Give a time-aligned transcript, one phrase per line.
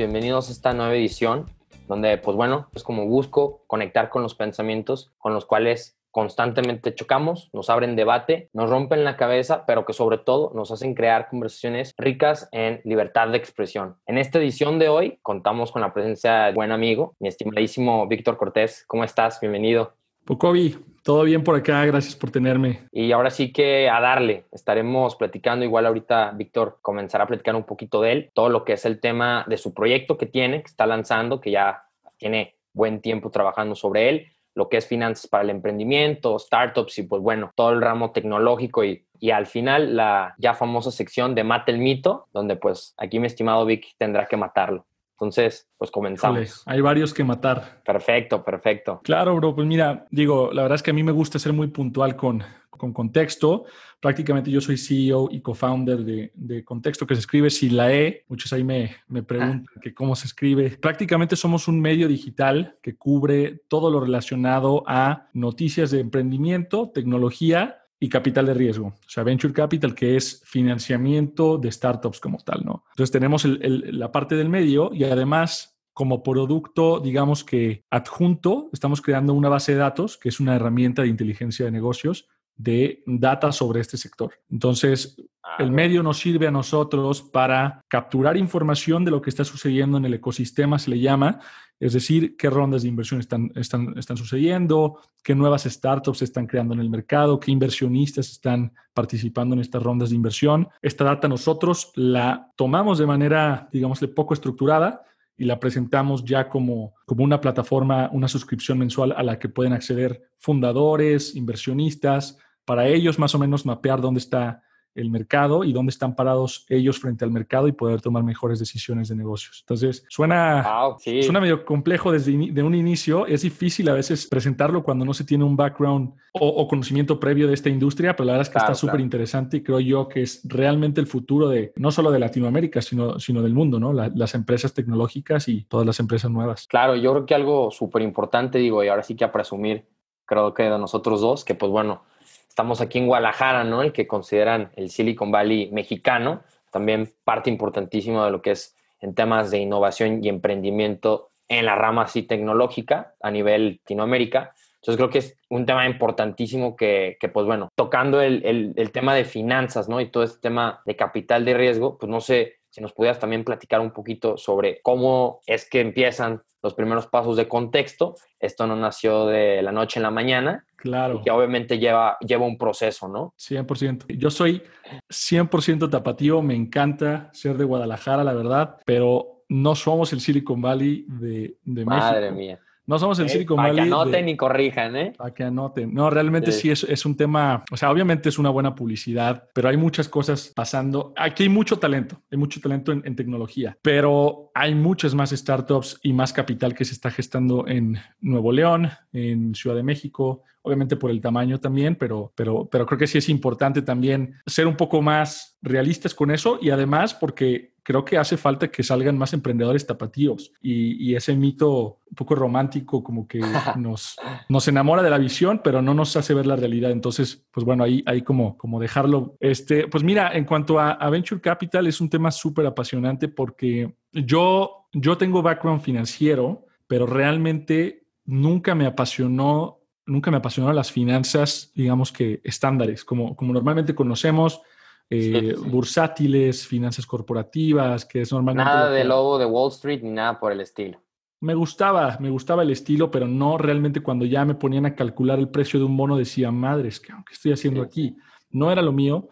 [0.00, 1.44] Bienvenidos a esta nueva edición
[1.86, 7.50] donde, pues bueno, es como busco conectar con los pensamientos con los cuales constantemente chocamos,
[7.52, 11.92] nos abren debate, nos rompen la cabeza, pero que sobre todo nos hacen crear conversaciones
[11.98, 13.96] ricas en libertad de expresión.
[14.06, 18.38] En esta edición de hoy contamos con la presencia de buen amigo, mi estimadísimo Víctor
[18.38, 18.86] Cortés.
[18.86, 19.38] ¿Cómo estás?
[19.38, 19.99] Bienvenido.
[20.30, 22.86] Pocovi, todo bien por acá, gracias por tenerme.
[22.92, 27.64] Y ahora sí que a darle, estaremos platicando, igual ahorita Víctor comenzará a platicar un
[27.64, 30.68] poquito de él, todo lo que es el tema de su proyecto que tiene, que
[30.68, 31.82] está lanzando, que ya
[32.16, 37.02] tiene buen tiempo trabajando sobre él, lo que es finanzas para el emprendimiento, startups y
[37.02, 41.42] pues bueno, todo el ramo tecnológico y, y al final la ya famosa sección de
[41.42, 44.86] Mate el Mito, donde pues aquí mi estimado Vic tendrá que matarlo.
[45.20, 46.62] Entonces, pues comenzamos.
[46.64, 47.82] hay varios que matar.
[47.84, 49.02] Perfecto, perfecto.
[49.04, 49.54] Claro, bro.
[49.54, 52.42] Pues mira, digo, la verdad es que a mí me gusta ser muy puntual con,
[52.70, 53.66] con contexto.
[54.00, 58.24] Prácticamente yo soy CEO y co-founder de, de, Contexto, que se escribe SILAE.
[58.28, 59.80] Muchos ahí me, me preguntan ah.
[59.82, 60.70] que cómo se escribe.
[60.80, 67.79] Prácticamente somos un medio digital que cubre todo lo relacionado a noticias de emprendimiento, tecnología
[68.02, 72.64] y capital de riesgo, o sea, venture capital, que es financiamiento de startups como tal,
[72.64, 72.84] ¿no?
[72.92, 79.34] Entonces tenemos la parte del medio y además como producto, digamos que adjunto, estamos creando
[79.34, 83.80] una base de datos, que es una herramienta de inteligencia de negocios de data sobre
[83.80, 84.34] este sector.
[84.50, 89.44] Entonces, ah, el medio nos sirve a nosotros para capturar información de lo que está
[89.44, 91.40] sucediendo en el ecosistema, se le llama,
[91.80, 96.80] es decir, qué rondas de inversión están, sucediendo, qué nuevas startups se están creando en
[96.80, 100.68] el mercado, qué inversionistas están participando en estas rondas de inversión.
[100.82, 105.02] Esta data nosotros la tomamos de manera, digamos, poco estructurada
[105.38, 110.22] y la presentamos ya como una plataforma, una suscripción mensual a la que pueden acceder
[110.36, 114.62] fundadores, inversionistas, para ellos más o menos mapear dónde está
[114.94, 119.08] el mercado y dónde están parados ellos frente al mercado y poder tomar mejores decisiones
[119.08, 119.60] de negocios.
[119.60, 120.64] Entonces, suena,
[120.98, 123.26] suena medio complejo desde de un inicio.
[123.26, 127.54] Es difícil a veces presentarlo cuando no se tiene un background o, conocimiento previo de
[127.54, 130.42] esta industria, pero la verdad es que está súper interesante y creo yo que es
[130.44, 133.92] realmente el futuro de no solo de Latinoamérica, sino, sino del mundo, ¿no?
[133.92, 136.66] las empresas tecnológicas y todas las empresas nuevas.
[136.68, 139.86] Claro, yo creo que algo súper importante, digo, y ahora sí que a presumir,
[140.24, 142.02] creo que de nosotros dos, que pues bueno,
[142.50, 143.80] estamos aquí en Guadalajara, ¿no?
[143.80, 149.14] El que consideran el Silicon Valley mexicano, también parte importantísima de lo que es en
[149.14, 154.52] temas de innovación y emprendimiento en la rama así tecnológica a nivel Latinoamérica.
[154.74, 158.90] Entonces creo que es un tema importantísimo que, que pues bueno, tocando el, el, el,
[158.90, 160.00] tema de finanzas, ¿no?
[160.00, 163.44] Y todo este tema de capital de riesgo, pues no sé si nos pudieras también
[163.44, 168.14] platicar un poquito sobre cómo es que empiezan los primeros pasos de contexto.
[168.38, 170.64] Esto no nació de la noche en la mañana.
[170.76, 171.20] Claro.
[171.22, 173.34] que obviamente lleva, lleva un proceso, ¿no?
[173.38, 174.16] 100%.
[174.16, 174.62] Yo soy
[175.10, 181.04] 100% tapatío, me encanta ser de Guadalajara, la verdad, pero no somos el Silicon Valley
[181.06, 182.06] de, de México.
[182.06, 182.58] Madre mía.
[182.90, 183.70] No somos el eh, Silicon Valley.
[183.70, 185.12] Para que anoten y corrijan, ¿eh?
[185.16, 185.94] Para que anoten.
[185.94, 189.68] No, realmente sí, es, es, un tema, o sea, obviamente es una buena publicidad, pero
[189.68, 191.12] hay muchas cosas pasando.
[191.16, 196.00] Aquí hay mucho talento, hay mucho talento en, en tecnología, pero hay muchas más startups
[196.02, 200.96] y más capital que se está gestando en Nuevo León, en Ciudad de México, obviamente
[200.96, 204.76] por el tamaño también, pero, pero, pero creo que sí es importante también ser un
[204.76, 209.32] poco más realistas con eso y además porque creo que hace falta que salgan más
[209.32, 213.40] emprendedores tapatíos y, ese mito un poco romántico como que
[213.76, 214.16] nos,
[214.48, 216.90] nos enamora de la visión, pero no nos hace ver la realidad.
[216.90, 219.36] Entonces, pues bueno, ahí, ahí como, como dejarlo.
[219.40, 223.94] Este, pues mira, en cuanto a, a Venture Capital es un tema súper apasionante porque
[224.12, 231.70] yo, yo tengo background financiero, pero realmente nunca me apasionó nunca me apasionaron las finanzas,
[231.74, 234.60] digamos que estándares, como, como normalmente conocemos,
[235.10, 238.70] eh, bursátiles, finanzas corporativas, que es normalmente...
[238.70, 241.02] Nada de lobo de Wall Street ni nada por el estilo.
[241.40, 245.38] Me gustaba, me gustaba el estilo, pero no realmente cuando ya me ponían a calcular
[245.38, 248.16] el precio de un mono decía, madres, ¿qué, estoy haciendo aquí?
[248.50, 249.28] No era lo mío.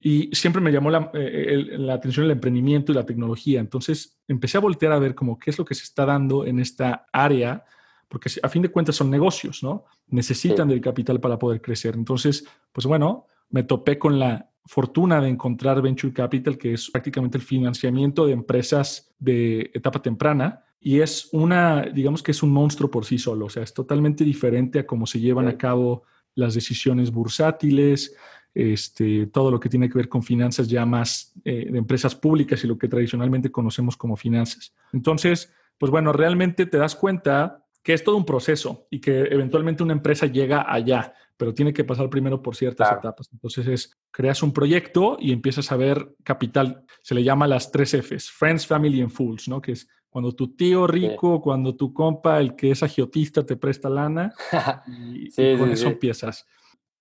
[0.00, 3.60] Y siempre me llamó la, eh, la, atención el emprendimiento y la tecnología.
[3.60, 6.60] Entonces empecé a voltear a ver como qué es lo que se está dando en
[6.60, 7.64] esta área
[8.08, 9.84] porque a fin de cuentas son negocios, ¿no?
[10.08, 11.94] Necesitan del capital para poder crecer.
[11.94, 17.38] Entonces, pues bueno, me topé con la fortuna de encontrar Venture Capital, que es prácticamente
[17.38, 20.62] el financiamiento de empresas de etapa temprana.
[20.78, 24.22] Y es una, digamos que es un monstruo por sí solo, o sea, es totalmente
[24.22, 26.04] diferente a cómo se llevan a cabo
[26.34, 28.14] las decisiones bursátiles,
[28.54, 32.62] este, todo lo que tiene que ver con finanzas ya más eh, de empresas públicas
[32.62, 34.74] y lo que tradicionalmente conocemos como finanzas.
[34.92, 39.82] Entonces, pues bueno, realmente te das cuenta que es todo un proceso y que eventualmente
[39.82, 43.30] una empresa llega allá, pero tiene que pasar primero por ciertas etapas.
[43.32, 47.94] Entonces es creas un proyecto y empiezas a ver capital, se le llama las tres
[47.94, 49.60] Fs, Friends, Family and Fools, ¿no?
[49.60, 53.88] Que es cuando tu tío rico, cuando tu compa, el que es agiotista, te presta
[53.88, 54.32] lana
[54.86, 56.46] y, con eso empiezas.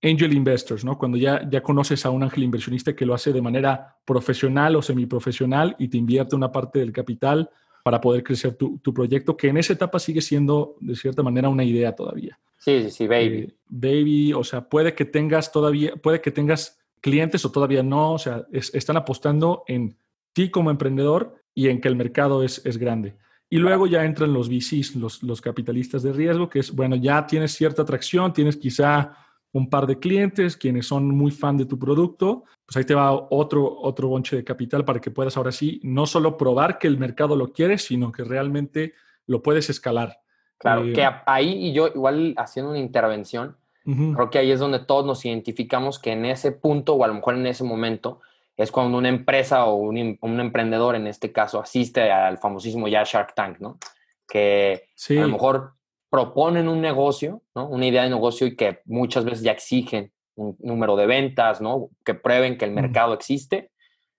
[0.04, 0.98] Angel investors, ¿no?
[0.98, 4.82] Cuando ya, ya conoces a un ángel inversionista que lo hace de manera profesional o
[4.82, 7.50] semiprofesional y te invierte una parte del capital
[7.84, 11.50] para poder crecer tu, tu proyecto, que en esa etapa sigue siendo, de cierta manera,
[11.50, 12.38] una idea todavía.
[12.58, 13.38] Sí, sí, sí, baby.
[13.38, 18.14] Eh, baby, o sea, puede que tengas todavía, puede que tengas clientes o todavía no,
[18.14, 19.98] o sea, están apostando en
[20.34, 23.16] ti como emprendedor y en que el mercado es, es grande.
[23.50, 27.26] Y luego ya entran los VCs, los, los capitalistas de riesgo, que es, bueno, ya
[27.26, 29.16] tienes cierta atracción, tienes quizá
[29.54, 33.14] un par de clientes quienes son muy fan de tu producto, pues ahí te va
[33.14, 36.98] otro, otro bonche de capital para que puedas ahora sí no solo probar que el
[36.98, 38.94] mercado lo quiere, sino que realmente
[39.26, 40.20] lo puedes escalar.
[40.58, 43.56] Claro, eh, que ahí y yo igual haciendo una intervención,
[43.88, 47.14] Creo que ahí es donde todos nos identificamos que en ese punto o a lo
[47.14, 48.20] mejor en ese momento
[48.58, 53.04] es cuando una empresa o un, un emprendedor en este caso asiste al famosísimo ya
[53.06, 53.78] Shark Tank, ¿no?
[54.28, 55.76] Que a lo mejor
[56.10, 57.70] proponen un negocio, ¿no?
[57.70, 61.90] Una idea de negocio y que muchas veces ya exigen un número de ventas, ¿no?
[62.04, 63.72] Que prueben que el mercado existe,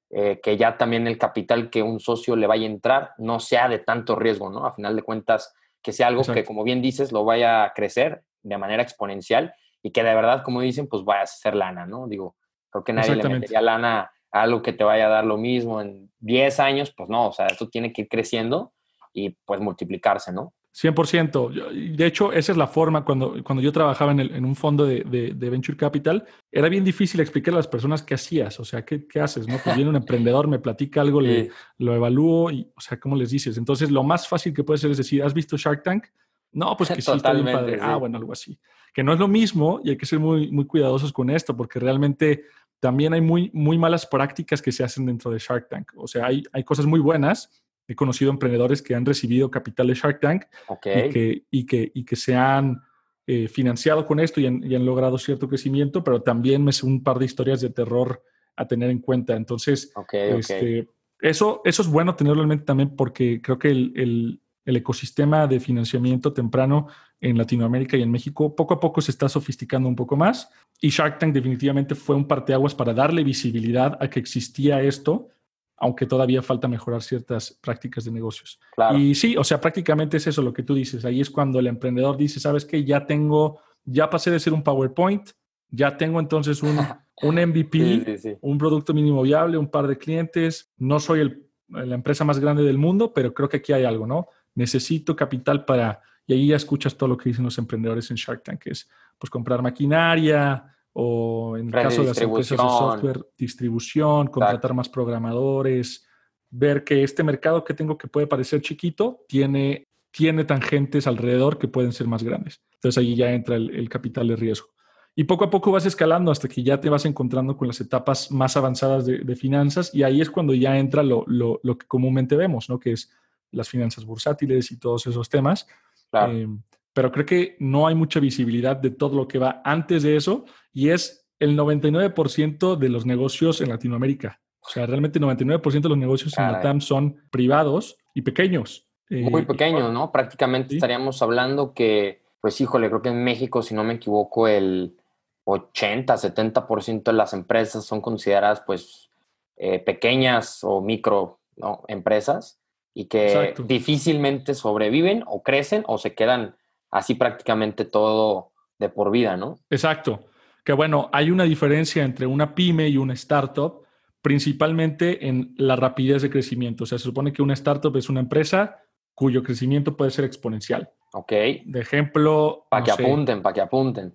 [0.08, 3.68] eh, que ya también el capital que un socio le vaya a entrar no sea
[3.68, 4.64] de tanto riesgo, ¿no?
[4.64, 8.22] A final de cuentas, que sea algo que, como bien dices, lo vaya a crecer
[8.42, 12.08] de manera exponencial y que de verdad, como dicen, pues vayas a hacer lana, ¿no?
[12.08, 12.36] Digo,
[12.70, 15.80] creo que nadie le metería lana a algo que te vaya a dar lo mismo
[15.80, 18.72] en 10 años, pues no, o sea, esto tiene que ir creciendo
[19.12, 20.52] y pues multiplicarse, ¿no?
[20.74, 21.96] 100%.
[21.96, 25.02] De hecho, esa es la forma, cuando, cuando yo trabajaba en, en un fondo de,
[25.02, 29.06] de, Venture Capital, era bien difícil explicar a las personas qué hacías, o sea, qué,
[29.08, 29.58] qué haces, ¿no?
[29.58, 33.30] Pues viene un emprendedor, me platica algo, le, lo evalúo y, o sea, ¿cómo les
[33.30, 33.58] dices?
[33.58, 36.04] Entonces, lo más fácil que puede ser es decir, ¿has visto Shark Tank?
[36.52, 37.78] No, pues que sí, está bien padre.
[37.80, 38.58] Ah, bueno, algo así.
[38.92, 41.78] Que no es lo mismo y hay que ser muy, muy cuidadosos con esto porque
[41.78, 42.44] realmente
[42.80, 45.92] también hay muy, muy malas prácticas que se hacen dentro de Shark Tank.
[45.96, 47.62] O sea, hay, hay cosas muy buenas.
[47.86, 52.04] He conocido emprendedores que han recibido capital de Shark Tank y, que, y, que, y
[52.04, 52.82] que se han
[53.26, 56.86] eh, financiado con esto y han, y han, logrado cierto crecimiento, pero también me sé
[56.86, 58.22] un par de historias de terror
[58.56, 59.36] a tener en cuenta.
[59.36, 60.88] Entonces, este,
[61.20, 64.40] Eso, eso es bueno tenerlo en mente también porque creo que el el
[64.76, 66.88] ecosistema de financiamiento temprano
[67.20, 70.50] en Latinoamérica y en México poco a poco se está sofisticando un poco más
[70.80, 75.28] y Shark Tank definitivamente fue un parteaguas para darle visibilidad a que existía esto,
[75.76, 78.60] aunque todavía falta mejorar ciertas prácticas de negocios.
[78.96, 81.04] Y sí, o sea, prácticamente es eso lo que tú dices.
[81.04, 82.84] Ahí es cuando el emprendedor dice, ¿sabes qué?
[82.84, 85.30] Ya tengo, ya pasé de ser un PowerPoint,
[85.70, 86.78] ya tengo entonces un,
[87.22, 92.24] un MVP, un producto mínimo viable, un par de clientes, no soy el, la empresa
[92.24, 94.28] más grande del mundo, pero creo que aquí hay algo, ¿no?
[94.58, 98.42] Necesito capital para, y ahí ya escuchas todo lo que dicen los emprendedores en Shark
[98.42, 103.26] Tank, que es pues comprar maquinaria o en el caso de las empresas de software,
[103.36, 106.04] distribución, contratar más programadores,
[106.50, 111.68] ver que este mercado que tengo que puede parecer chiquito tiene, tiene tangentes alrededor que
[111.68, 112.60] pueden ser más grandes.
[112.74, 114.68] Entonces ahí ya entra el, capital de riesgo.
[115.14, 118.32] Y poco a poco vas escalando hasta que ya te vas encontrando con las etapas
[118.32, 122.36] más avanzadas de, finanzas y ahí es cuando ya entra lo, lo, lo, que comúnmente
[122.36, 122.78] vemos, ¿no?
[122.78, 123.10] Que es
[123.50, 125.66] las finanzas bursátiles y todos esos temas.
[126.12, 126.46] Eh,
[126.92, 130.44] pero creo que no hay mucha visibilidad de todo lo que va antes de eso
[130.72, 134.40] y es el 99% de los negocios en Latinoamérica.
[134.60, 138.86] O sea, realmente el 99% de los negocios en Latam son privados y pequeños.
[139.08, 140.12] Eh, Muy pequeños, ¿no?
[140.12, 144.96] Prácticamente estaríamos hablando que, pues híjole, creo que en México, si no me equivoco, el
[145.44, 149.08] 80, 70% de las empresas son consideradas pues
[149.56, 151.40] eh, pequeñas o micro
[151.88, 152.57] empresas
[152.98, 156.56] y que difícilmente sobreviven o crecen o se quedan
[156.90, 158.50] así prácticamente todo
[158.80, 159.60] de por vida, ¿no?
[159.70, 160.24] Exacto.
[160.64, 163.84] Que bueno, hay una diferencia entre una pyme y una startup,
[164.20, 166.82] principalmente en la rapidez de crecimiento.
[166.82, 168.82] O sea, se supone que una startup es una empresa
[169.14, 170.90] cuyo crecimiento puede ser exponencial.
[171.12, 171.30] Ok.
[171.66, 172.66] De ejemplo...
[172.68, 174.12] Para que apunten, para que apunten.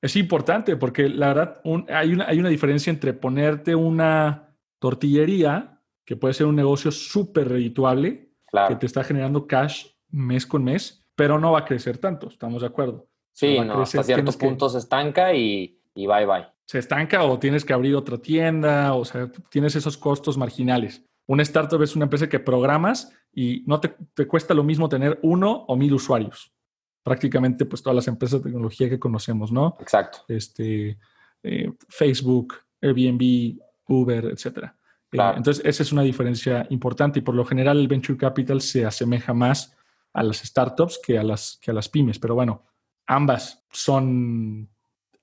[0.00, 5.73] Es importante porque la verdad hay, una, hay una diferencia entre ponerte una tortillería
[6.04, 8.30] que puede ser un negocio súper redituable,
[8.68, 12.60] que te está generando cash mes con mes, pero no va a crecer tanto, estamos
[12.62, 13.08] de acuerdo.
[13.32, 16.46] Sí, no, hasta cierto punto se estanca y, y bye bye.
[16.66, 21.04] Se estanca o tienes que abrir otra tienda, o sea, tienes esos costos marginales.
[21.26, 25.18] Un startup es una empresa que programas y no te, te, cuesta lo mismo tener
[25.22, 26.52] uno o mil usuarios.
[27.02, 29.76] Prácticamente, pues todas las empresas de tecnología que conocemos, ¿no?
[29.80, 30.20] Exacto.
[30.28, 30.98] Este,
[31.42, 33.58] eh, Facebook, Airbnb,
[33.88, 34.76] Uber, etcétera.
[35.14, 39.32] Entonces, esa es una diferencia importante y por lo general el venture capital se asemeja
[39.32, 39.76] más
[40.12, 42.18] a las startups que a las, que a las pymes.
[42.18, 42.62] Pero bueno,
[43.06, 44.68] ambas son,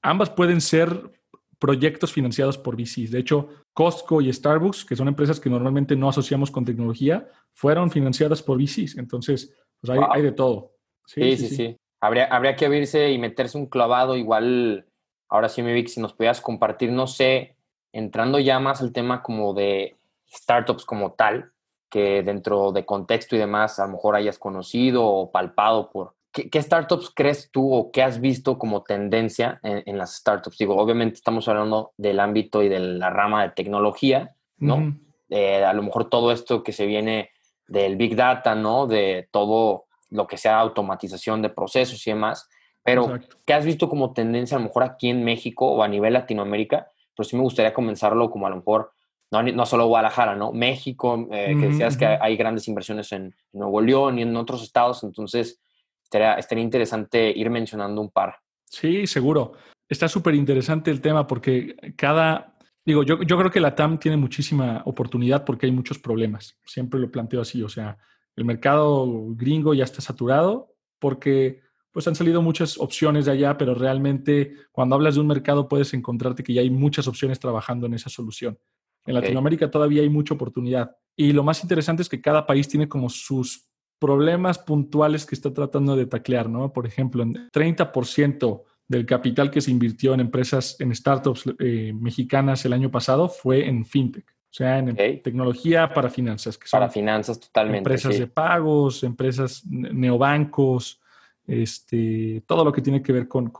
[0.01, 1.11] ambas pueden ser
[1.59, 3.11] proyectos financiados por VCs.
[3.11, 7.91] De hecho, Costco y Starbucks, que son empresas que normalmente no asociamos con tecnología, fueron
[7.91, 8.97] financiadas por VCs.
[8.97, 10.73] Entonces, pues hay, de todo.
[11.05, 14.87] Sí sí, sí, Habría, habría que abrirse y meterse un clavado igual.
[15.29, 17.55] Ahora sí, mi Vic, si nos pudieras compartir, no sé,
[17.93, 21.51] entrando ya más al tema como de startups como tal,
[21.89, 26.15] que dentro de contexto y demás a lo mejor hayas conocido o palpado por...
[26.31, 30.57] ¿Qué, startups crees tú o qué has visto como tendencia en, las startups?
[30.57, 34.95] Digo, obviamente estamos hablando del ámbito y de la rama de tecnología, ¿no?
[35.29, 37.31] Eh, a lo mejor todo esto que se viene
[37.67, 38.87] del Big Data, ¿no?
[38.87, 42.47] De todo lo que sea automatización de procesos y demás.
[42.83, 46.13] Pero, ¿qué has visto como tendencia a lo mejor aquí en México o a nivel
[46.13, 46.90] Latinoamérica?
[47.15, 48.91] Pues sí me gustaría comenzarlo como a lo mejor
[49.31, 50.51] no, no solo Guadalajara, ¿no?
[50.51, 55.03] México, eh, que decías que hay grandes inversiones en, Nuevo León y en otros estados,
[55.03, 55.61] entonces
[56.03, 58.35] estaría, estaría interesante ir mencionando un par.
[58.65, 59.53] Sí, seguro.
[59.89, 64.17] Está súper interesante el tema porque cada, digo, yo, yo creo que la TAM tiene
[64.17, 66.57] muchísima oportunidad porque hay muchos problemas.
[66.65, 67.97] Siempre lo planteo así, o sea,
[68.35, 71.61] el mercado gringo ya está saturado porque
[71.91, 75.93] pues han salido muchas opciones de allá, pero realmente cuando hablas de un mercado puedes
[75.93, 78.57] encontrarte que ya hay muchas opciones trabajando en esa solución.
[79.05, 80.95] En Latinoamérica todavía hay mucha oportunidad.
[81.15, 83.67] Y lo más interesante es que cada país tiene como sus
[83.99, 86.71] problemas puntuales que está tratando de taclear, ¿no?
[86.71, 92.65] Por ejemplo, el 30% del capital que se invirtió en empresas, en startups eh, mexicanas
[92.65, 96.57] el año pasado fue en fintech, o sea, en tecnología para finanzas.
[96.57, 97.77] Que para finanzas totalmente.
[97.77, 101.00] Empresas de pagos, empresas neobancos,
[101.47, 103.51] este, todo lo que tiene que ver con,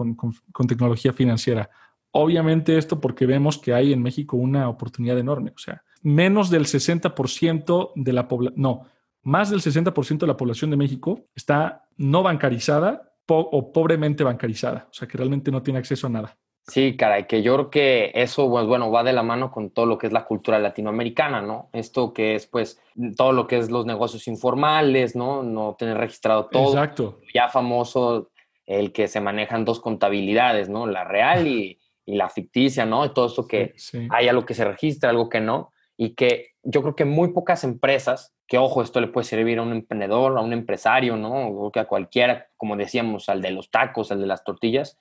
[0.68, 1.70] tecnología financiera.
[2.12, 5.52] Obviamente esto porque vemos que hay en México una oportunidad enorme.
[5.56, 8.86] O sea, menos del 60% de la población, no,
[9.24, 14.88] más del 60% de la población de México está no bancarizada o pobremente bancarizada.
[14.90, 16.38] O sea, que realmente no tiene acceso a nada.
[16.68, 19.86] Sí, caray, que yo creo que eso, pues bueno, va de la mano con todo
[19.86, 21.70] lo que es la cultura latinoamericana, ¿no?
[21.74, 22.80] Esto que es, pues,
[23.18, 25.44] todo lo que es los negocios informales, ¿no?
[25.44, 26.70] No tener registrado todo.
[26.70, 27.20] Exacto.
[27.34, 28.30] Ya famoso
[28.66, 30.86] el que se manejan dos contabilidades, ¿no?
[30.86, 33.06] La real y, y la ficticia, ¿no?
[33.06, 33.74] Y todo esto que
[34.10, 37.64] hay algo que se registra, algo que no, y que yo creo que muy pocas
[37.64, 41.32] empresas, que ojo, esto le puede servir a un emprendedor, a un empresario, ¿no?
[41.32, 44.98] Creo que a cualquiera, como decíamos, al de los tacos, al de las tortillas,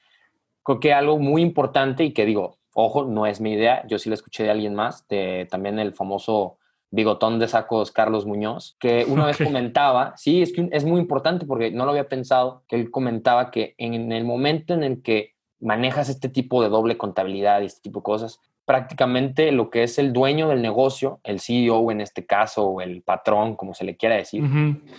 [0.62, 4.09] creo que algo muy importante y que digo, ojo, no es mi idea, yo sí
[4.09, 6.59] la escuché de alguien más, de también el famoso
[6.90, 11.47] bigotón de sacos Carlos Muñoz, que una vez comentaba, sí, es que es muy importante
[11.47, 15.35] porque no lo había pensado, que él comentaba que en el momento en el que
[15.61, 19.99] manejas este tipo de doble contabilidad y este tipo de cosas, prácticamente lo que es
[19.99, 23.97] el dueño del negocio, el CEO en este caso, o el patrón, como se le
[23.97, 24.45] quiera decir,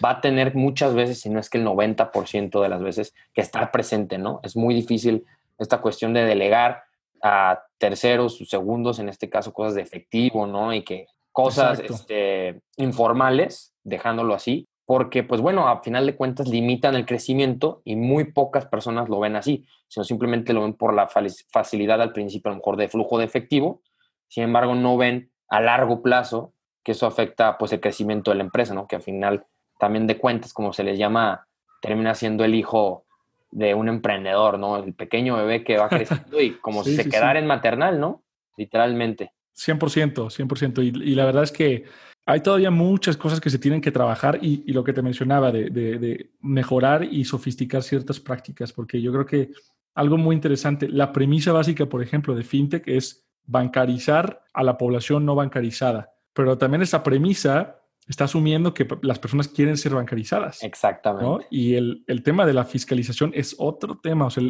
[0.03, 3.41] va a tener muchas veces, si no es que el 90% de las veces, que
[3.41, 4.41] estar presente, ¿no?
[4.43, 5.25] Es muy difícil
[5.61, 6.83] esta cuestión de delegar
[7.23, 10.73] a terceros, segundos, en este caso, cosas de efectivo, ¿no?
[10.73, 16.95] Y que cosas este, informales, dejándolo así, porque pues bueno, a final de cuentas limitan
[16.95, 21.07] el crecimiento y muy pocas personas lo ven así, sino simplemente lo ven por la
[21.07, 23.81] facilidad al principio a lo mejor de flujo de efectivo,
[24.27, 26.53] sin embargo no ven a largo plazo
[26.83, 28.87] que eso afecta pues el crecimiento de la empresa, ¿no?
[28.87, 29.45] Que al final
[29.79, 31.47] también de cuentas, como se les llama,
[31.81, 33.05] termina siendo el hijo
[33.51, 34.77] de un emprendedor, ¿no?
[34.77, 38.23] El pequeño bebé que va creciendo y como si se quedara en maternal, ¿no?
[38.57, 39.31] Literalmente.
[39.55, 40.81] 100%, 100%.
[40.81, 41.85] y la verdad es que
[42.25, 46.29] hay todavía muchas cosas que se tienen que trabajar y, lo que te mencionaba de,
[46.39, 49.51] mejorar y sofisticar ciertas prácticas, porque yo creo que
[49.95, 55.25] algo muy interesante, la premisa básica, por ejemplo, de FinTech es bancarizar a la población
[55.25, 57.80] no bancarizada, pero también esa premisa
[58.11, 60.63] está asumiendo que las personas quieren ser bancarizadas.
[60.63, 61.47] Exactamente.
[61.49, 64.27] Y el, tema de la fiscalización es otro tema.
[64.27, 64.43] O sea,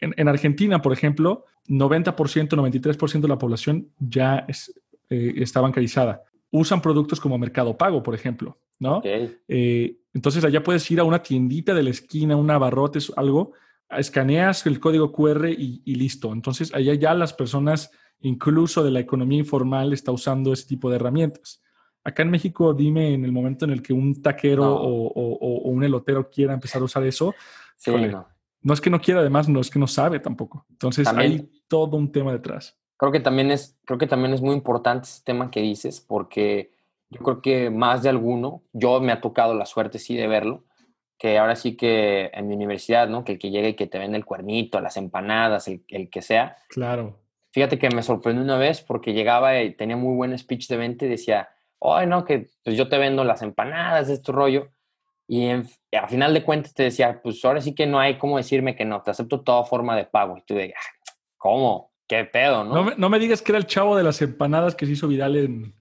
[0.00, 4.74] en, en, Argentina, por ejemplo, 90%, 93% de la población ya es,
[5.08, 6.22] eh, está bancarizada.
[6.50, 9.00] Usan productos como Mercado Pago, por ejemplo, ¿no?
[9.04, 13.52] Eh, entonces allá puedes ir a una tiendita de la esquina, un abarrotes, algo,
[13.90, 16.32] escaneas el código QR y, listo.
[16.32, 17.90] Entonces allá ya las personas,
[18.20, 21.62] incluso de la economía informal, está usando ese tipo de herramientas.
[22.06, 26.30] Acá en México, dime en el momento en el que un taquero o, un elotero
[26.30, 27.34] quiera empezar a usar eso,
[27.88, 28.72] no.
[28.72, 30.64] es que no quiera, además, no es que no sabe tampoco.
[30.70, 32.78] Entonces hay todo un tema detrás.
[32.96, 36.70] Creo que también es, creo que también es muy importante ese tema que dices, porque
[37.10, 40.62] yo creo que más de alguno, yo me ha tocado la suerte sí de verlo,
[41.18, 43.24] que ahora sí que en mi universidad, ¿no?
[43.24, 46.22] Que el que llegue y que te vende el cuernito, las empanadas, el, el que
[46.22, 46.56] sea.
[46.68, 47.18] Claro.
[47.50, 51.04] Fíjate que me sorprendió una vez porque llegaba y tenía muy buen speech de venta
[51.04, 51.48] y decía,
[51.94, 54.68] ay, no, que pues yo te vendo las empanadas, este rollo.
[55.28, 58.76] Y a final de cuentas te decía, pues ahora sí que no hay cómo decirme
[58.76, 60.38] que no, te acepto toda forma de pago.
[60.38, 60.96] Y tú de, ah,
[61.36, 61.92] ¿Cómo?
[62.08, 62.90] ¿Qué pedo, no?
[62.96, 65.74] No me, digas que era el chavo de las empanadas que se hizo viral en,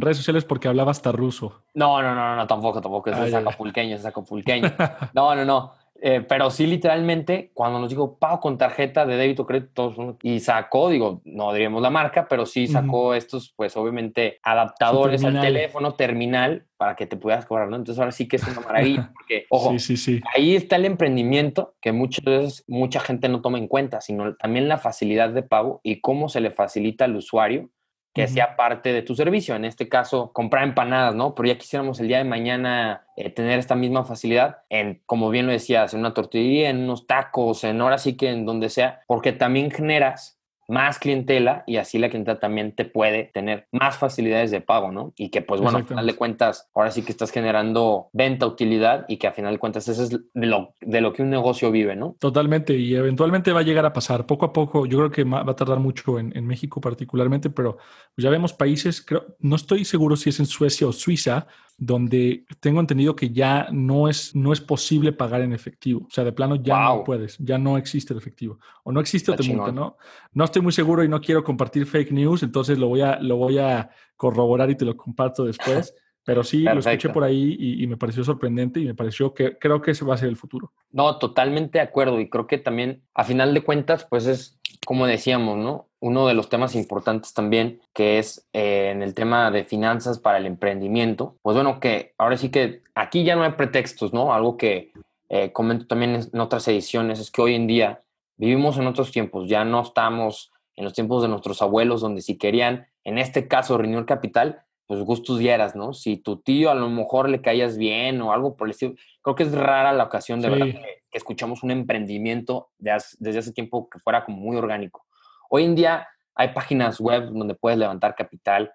[0.00, 1.64] redes sociales porque hablaba hasta ruso.
[1.74, 3.10] No, no, no, no, tampoco, tampoco.
[3.10, 4.72] Es, es acapulqueño, es acapulqueño.
[5.12, 5.74] No, no, no.
[6.04, 10.88] Eh, pero sí, literalmente, cuando nos dijo pago con tarjeta de débito, crédito, y sacó,
[10.88, 16.66] digo, no diríamos la marca, pero sí sacó estos, pues obviamente, adaptadores al teléfono, terminal,
[16.76, 17.76] para que te puedas cobrar, ¿no?
[17.76, 21.76] Entonces ahora sí que es una maravilla, porque, ojo, sí, sí, ahí está el emprendimiento
[21.80, 25.80] que muchas veces mucha gente no toma en cuenta, sino también la facilidad de pago
[25.84, 27.70] y cómo se le facilita al usuario
[28.14, 29.54] que sea parte de tu servicio.
[29.54, 31.34] En este caso, comprar empanadas, ¿no?
[31.34, 35.46] Pero ya quisiéramos el día de mañana eh, tener esta misma facilidad en, como bien
[35.46, 39.00] lo decías, en una tortillería, en unos tacos, en ahora sí que en donde sea,
[39.06, 44.50] porque también generas más clientela y así la clientela también te puede tener más facilidades
[44.50, 45.12] de pago, ¿no?
[45.16, 49.04] Y que pues bueno, al final de cuentas, ahora sí que estás generando venta, utilidad
[49.08, 51.70] y que al final de cuentas eso es de lo, de lo que un negocio
[51.70, 52.16] vive, ¿no?
[52.18, 54.86] Totalmente y eventualmente va a llegar a pasar poco a poco.
[54.86, 57.78] Yo creo que va a tardar mucho en, en México particularmente, pero
[58.16, 61.46] ya vemos países, creo, no estoy seguro si es en Suecia o Suiza,
[61.84, 66.06] donde tengo entendido que ya no es, no es posible pagar en efectivo.
[66.06, 68.60] O sea, de plano ya no puedes, ya no existe el efectivo.
[68.84, 69.96] O no existe o te ¿no?
[70.32, 73.36] No estoy muy seguro y no quiero compartir fake news, entonces lo voy a, lo
[73.36, 75.92] voy a corroborar y te lo comparto después.
[76.24, 79.82] Pero sí, lo escuché por ahí y, me pareció sorprendente y me pareció que creo
[79.82, 80.72] que ese va a ser el futuro.
[80.92, 82.20] No, totalmente de acuerdo.
[82.20, 85.88] Y creo que también, a final de cuentas, pues es como decíamos, ¿no?
[86.02, 90.38] Uno de los temas importantes también, que es eh, en el tema de finanzas para
[90.38, 91.36] el emprendimiento.
[91.42, 94.34] Pues bueno, que ahora sí que aquí ya no hay pretextos, ¿no?
[94.34, 94.90] Algo que
[95.28, 98.02] eh, comento también en otras ediciones es que hoy en día
[98.36, 102.36] vivimos en otros tiempos, ya no estamos en los tiempos de nuestros abuelos, donde si
[102.36, 105.94] querían, en este caso, reunir capital, pues gustos dieras, ¿no?
[105.94, 109.36] Si tu tío a lo mejor le caías bien o algo por el estilo, creo
[109.36, 114.00] que es rara la ocasión de verdad que, escuchamos un emprendimiento desde hace tiempo que
[114.00, 115.06] fuera como muy orgánico.
[115.54, 118.72] Hoy en día hay páginas web donde puedes levantar capital,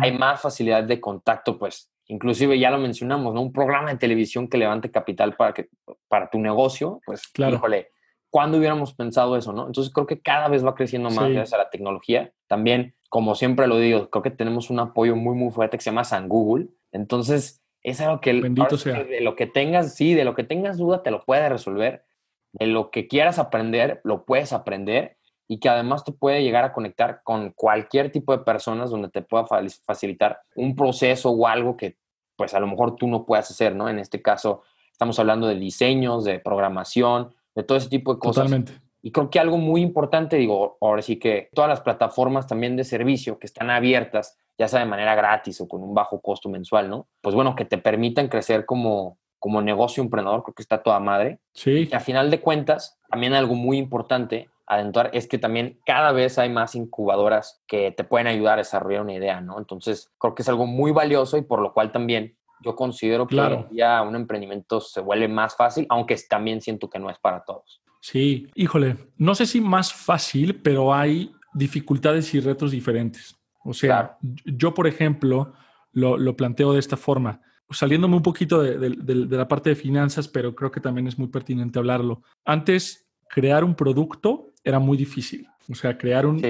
[0.00, 3.40] hay más facilidad de contacto, pues inclusive ya lo mencionamos, ¿no?
[3.40, 5.70] Un programa de televisión que levante capital para, que,
[6.06, 7.56] para tu negocio, pues, claro.
[7.56, 7.88] híjole,
[8.28, 9.66] ¿cuándo hubiéramos pensado eso, no?
[9.66, 12.30] Entonces creo que cada vez va creciendo más gracias a la tecnología.
[12.46, 15.90] También como siempre lo digo, creo que tenemos un apoyo muy, muy fuerte que se
[15.90, 16.68] llama San Google.
[16.92, 19.02] Entonces, es algo que, Bendito sea.
[19.02, 22.04] de lo que tengas, sí, de lo que tengas duda, te lo puede resolver.
[22.52, 25.16] De lo que quieras aprender, lo puedes aprender
[25.50, 29.20] y que además te puede llegar a conectar con cualquier tipo de personas donde te
[29.20, 29.46] pueda
[29.84, 31.96] facilitar un proceso o algo que
[32.36, 33.88] pues a lo mejor tú no puedas hacer, ¿no?
[33.88, 38.44] En este caso, estamos hablando de diseños, de programación, de todo ese tipo de cosas.
[38.44, 42.76] Totalmente y creo que algo muy importante, digo, ahora sí que todas las plataformas también
[42.76, 46.48] de servicio que están abiertas, ya sea de manera gratis o con un bajo costo
[46.48, 47.08] mensual, ¿no?
[47.22, 51.40] Pues bueno, que te permitan crecer como, como negocio emprendedor, creo que está toda madre.
[51.54, 51.88] Sí.
[51.90, 56.38] Y a final de cuentas, también algo muy importante adentrar es que también cada vez
[56.38, 59.58] hay más incubadoras que te pueden ayudar a desarrollar una idea, ¿no?
[59.58, 63.66] Entonces, creo que es algo muy valioso y por lo cual también yo considero que
[63.72, 67.82] ya un emprendimiento se vuelve más fácil, aunque también siento que no es para todos.
[68.00, 73.36] Sí, híjole, no sé si más fácil, pero hay dificultades y retos diferentes.
[73.64, 75.52] O sea, yo, por ejemplo,
[75.92, 80.70] lo, planteo de esta forma, saliéndome un poquito de, la parte de finanzas, pero creo
[80.70, 82.22] que también es muy pertinente hablarlo.
[82.44, 85.46] Antes, crear un producto era muy difícil.
[85.68, 86.40] O sea, crear un,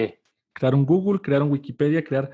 [0.52, 2.30] crear un Google, crear un Wikipedia, crear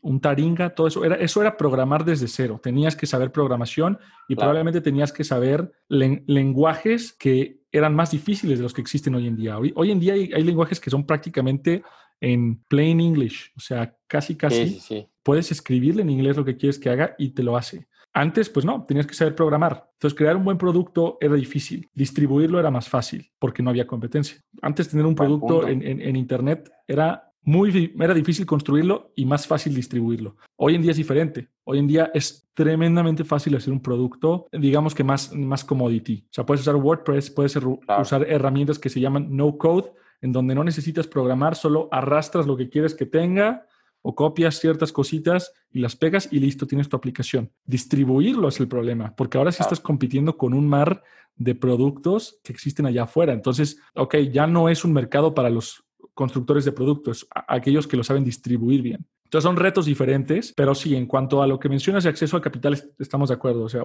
[0.00, 2.60] un Taringa, todo eso era, eso era programar desde cero.
[2.62, 8.62] Tenías que saber programación y probablemente tenías que saber lenguajes que eran más difíciles de
[8.62, 9.58] los que existen hoy en día.
[9.58, 11.82] Hoy, en día hay, lenguajes que son prácticamente
[12.20, 14.80] en plain English, o sea, casi, casi
[15.22, 17.86] puedes escribirle en inglés lo que quieres que haga y te lo hace.
[18.18, 19.90] Antes, pues no, tenías que saber programar.
[19.92, 21.88] Entonces, crear un buen producto era difícil.
[21.94, 24.38] Distribuirlo era más fácil porque no había competencia.
[24.60, 30.36] Antes, tener un producto en Internet era muy, era difícil construirlo y más fácil distribuirlo.
[30.56, 31.48] Hoy en día es diferente.
[31.64, 36.24] Hoy en día es tremendamente fácil hacer un producto, digamos que más, más commodity.
[36.26, 40.54] O sea, puedes usar WordPress, puedes usar herramientas que se llaman no code, en donde
[40.54, 43.66] no necesitas programar, solo arrastras lo que quieres que tenga
[44.02, 47.50] o copias ciertas cositas y las pegas y listo, tienes tu aplicación.
[47.64, 51.02] Distribuirlo es el problema, porque ahora sí estás compitiendo con un mar
[51.36, 53.32] de productos que existen allá afuera.
[53.32, 55.84] Entonces, ok, ya no es un mercado para los
[56.14, 59.06] constructores de productos, aquellos que lo saben distribuir bien.
[59.28, 62.42] Entonces son retos diferentes, pero sí, en cuanto a lo que mencionas de acceso al
[62.42, 63.64] capital, estamos de acuerdo.
[63.64, 63.82] O sea,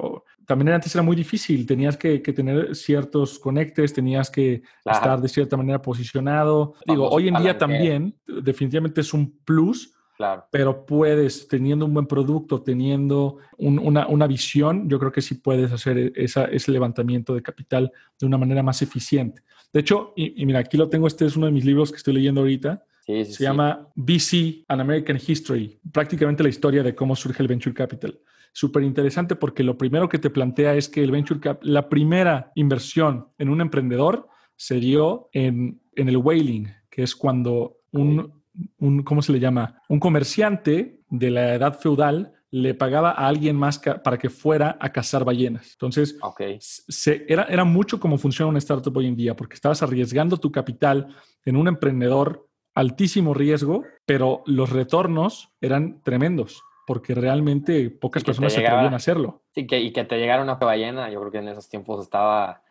[0.47, 5.57] también antes era muy difícil, tenías que, tener ciertos conectes, tenías que estar de cierta
[5.57, 6.75] manera posicionado.
[6.87, 9.93] Digo, hoy en día también definitivamente es un plus,
[10.23, 10.47] Claro.
[10.51, 15.69] Pero puedes, teniendo un buen producto, teniendo una, una, visión, yo creo que sí puedes
[15.73, 19.41] hacer esa, ese levantamiento de capital de una manera más eficiente.
[19.73, 22.13] De hecho, y, mira, aquí lo tengo, este es uno de mis libros que estoy
[22.13, 22.85] leyendo ahorita.
[23.05, 27.75] Sí, se llama VC, An American History, prácticamente la historia de cómo surge el Venture
[27.75, 28.17] Capital.
[28.53, 32.53] Súper interesante porque lo primero que te plantea es que el Venture Capital, la primera
[32.55, 38.42] inversión en un emprendedor se dio en, en el whaling, que es cuando un,
[38.77, 39.81] un, ¿cómo se le llama?
[39.89, 44.91] Un comerciante de la edad feudal le pagaba a alguien más para que fuera a
[44.91, 45.71] cazar ballenas.
[45.71, 46.17] Entonces,
[46.59, 50.51] se, era, era mucho como funciona una startup hoy en día, porque estabas arriesgando tu
[50.51, 58.53] capital en un emprendedor altísimo riesgo, pero los retornos eran tremendos, porque realmente pocas personas
[58.53, 59.43] se atrevían a hacerlo.
[59.53, 62.62] Sí, que, y que te llegara una ballena, yo creo que en esos tiempos estaba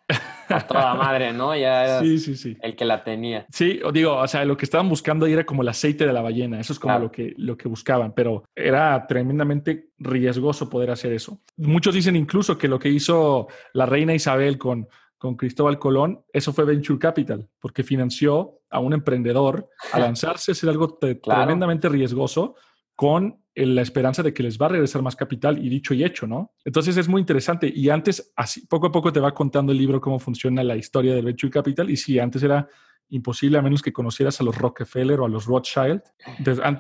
[0.49, 1.57] a toda madre, ¿no?
[1.57, 2.57] Ya era sí, sí, sí.
[2.61, 3.47] el que la tenía.
[3.51, 6.23] Sí, digo, o sea, lo que estaban buscando ahí era como el aceite de la
[6.23, 11.13] ballena, eso es como lo, que, lo que buscaban, pero era tremendamente riesgoso poder hacer
[11.13, 11.41] eso.
[11.57, 16.53] Muchos dicen incluso que lo que hizo la reina Isabel con, con Cristóbal Colón, eso
[16.53, 22.57] fue Venture Capital, porque financió a un emprendedor a lanzarse a hacer algo tremendamente riesgoso
[22.95, 26.27] con la esperanza de que les va a regresar más capital y dicho y hecho,
[26.27, 26.53] ¿no?
[26.65, 30.01] Entonces es muy interesante y antes, así, poco a poco te va contando el libro
[30.01, 32.69] cómo funciona la historia del venture capital y si antes era
[33.13, 36.01] imposible a menos que conocieras a los Rockefeller o a los Rothschild.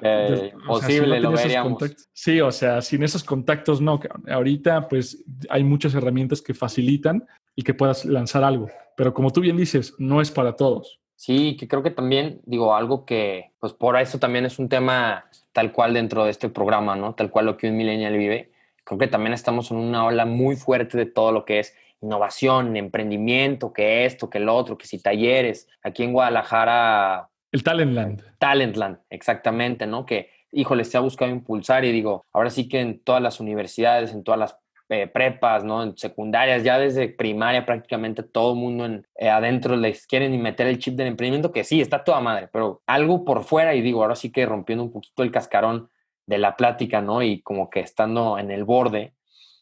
[0.02, 1.82] Eh, posible, lo veríamos.
[2.12, 4.00] Sí, o sea, sin esos contactos no.
[4.28, 9.42] Ahorita pues hay muchas herramientas que facilitan y que puedas lanzar algo, pero como tú
[9.42, 11.00] bien dices, no es para todos.
[11.16, 15.26] Sí, que creo que también, digo, algo que, pues por eso también es un tema
[15.52, 17.14] tal cual dentro de este programa, ¿no?
[17.14, 18.50] Tal cual lo que un millennial vive.
[18.84, 22.76] Creo que también estamos en una ola muy fuerte de todo lo que es innovación,
[22.76, 25.68] emprendimiento, que esto, que el otro, que si talleres.
[25.82, 27.28] Aquí en Guadalajara.
[27.52, 28.22] El Talentland.
[28.38, 30.04] Talentland, exactamente, ¿no?
[30.04, 34.12] Que, híjole, se ha buscado impulsar y digo, ahora sí que en todas las universidades,
[34.12, 34.56] en todas las
[34.88, 35.82] eh, prepas, ¿no?
[35.82, 40.78] En secundarias, ya desde primaria prácticamente todo el mundo eh, adentro les quieren meter el
[40.78, 44.16] chip del emprendimiento, que sí, está toda madre, pero algo por fuera y digo, ahora
[44.16, 45.88] sí que rompiendo un poquito el cascarón
[46.26, 47.22] de la plática, ¿no?
[47.22, 49.14] Y como que estando en el borde,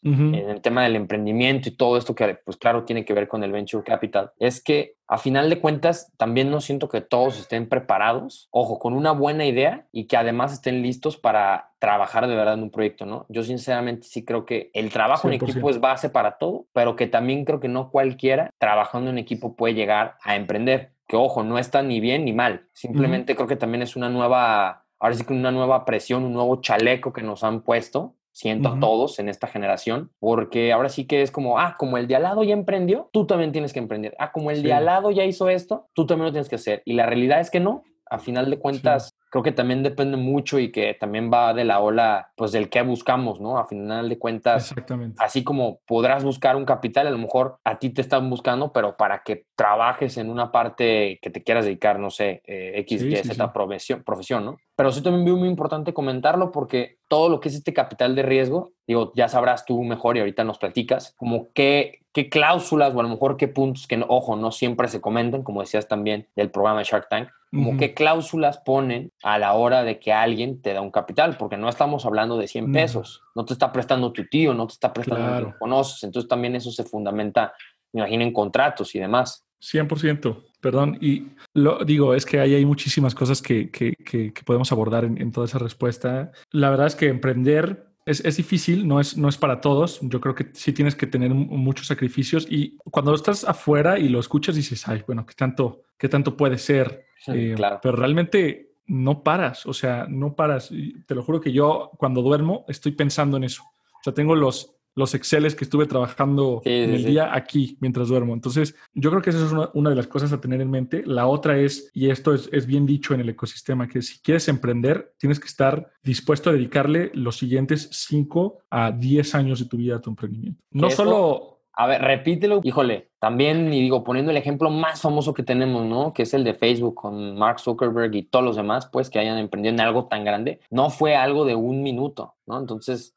[0.03, 3.43] en el tema del emprendimiento y todo esto que, pues claro, tiene que ver con
[3.43, 7.67] el venture capital, es que a final de cuentas también no siento que todos estén
[7.67, 12.53] preparados, ojo, con una buena idea y que además estén listos para trabajar de verdad
[12.53, 13.25] en un proyecto, ¿no?
[13.29, 17.07] Yo sinceramente sí creo que el trabajo en equipo es base para todo, pero que
[17.07, 20.93] también creo que no cualquiera trabajando en equipo puede llegar a emprender.
[21.07, 24.85] Que ojo, no está ni bien ni mal, simplemente creo que también es una nueva
[24.97, 28.79] ahora sí que una nueva presión, un nuevo chaleco que nos han puesto siento a
[28.79, 32.23] todos en esta generación, porque ahora sí que es como, ah, como el de al
[32.23, 34.15] lado ya emprendió, tú también tienes que emprender.
[34.19, 36.81] Ah, como el de al lado ya hizo esto, tú también lo tienes que hacer.
[36.85, 37.83] Y la realidad es que no.
[38.09, 41.79] A final de cuentas, creo que también depende mucho y que también va de la
[41.79, 43.57] ola, pues del que buscamos, ¿no?
[43.57, 44.75] A final de cuentas,
[45.17, 48.97] así como podrás buscar un capital, a lo mejor a ti te están buscando, pero
[48.97, 53.15] para que trabajes en una parte que te quieras dedicar, no sé, eh, X, Y,
[53.15, 54.57] Z Profesión, profesión, ¿no?
[54.81, 58.23] Pero sí también veo muy importante comentarlo porque todo lo que es este capital de
[58.23, 62.99] riesgo, digo, ya sabrás tú mejor y ahorita nos platicas, como qué, qué cláusulas o
[62.99, 66.49] a lo mejor qué puntos que, ojo, no siempre se comentan, como decías también del
[66.49, 70.73] programa de Shark Tank, como qué cláusulas ponen a la hora de que alguien te
[70.73, 74.25] da un capital, porque no estamos hablando de 100 pesos, no te está prestando tu
[74.25, 75.55] tío, no te está prestando claro.
[75.59, 77.53] conoces, entonces también eso se fundamenta,
[77.93, 79.45] me imagino, en contratos y demás.
[79.61, 84.71] 100%, perdón, y lo digo, es que ahí hay muchísimas cosas que, que, que, podemos
[84.71, 86.31] abordar en, en, toda esa respuesta.
[86.51, 89.99] La verdad es que emprender es, es, difícil, no es, no es para todos.
[90.01, 94.19] Yo creo que sí tienes que tener muchos sacrificios y cuando estás afuera y lo
[94.19, 97.05] escuchas dices, ay, bueno, ¿qué tanto, qué tanto puede ser?
[97.27, 97.79] Eh, claro.
[97.81, 100.71] Pero realmente no paras, o sea, no paras.
[101.05, 103.63] Te lo juro que yo cuando duermo estoy pensando en eso.
[103.63, 108.33] O sea, tengo los, los Exceles que estuve trabajando en el día aquí mientras duermo.
[108.33, 111.03] Entonces, yo creo que esa es una, de las cosas a tener en mente.
[111.05, 114.47] La otra es, y esto es, es, bien dicho en el ecosistema, que si quieres
[114.47, 119.77] emprender, tienes que estar dispuesto a dedicarle los siguientes 5 a 10 años de tu
[119.77, 120.61] vida a tu emprendimiento.
[120.71, 122.59] No solo a ver, repítelo.
[122.63, 126.13] Híjole, también, y digo, poniendo el ejemplo más famoso que tenemos, ¿no?
[126.13, 129.37] Que es el de Facebook con Mark Zuckerberg y todos los demás, pues, que hayan
[129.37, 130.59] emprendido en algo tan grande.
[130.69, 132.59] No fue algo de un minuto, ¿no?
[132.59, 133.15] Entonces,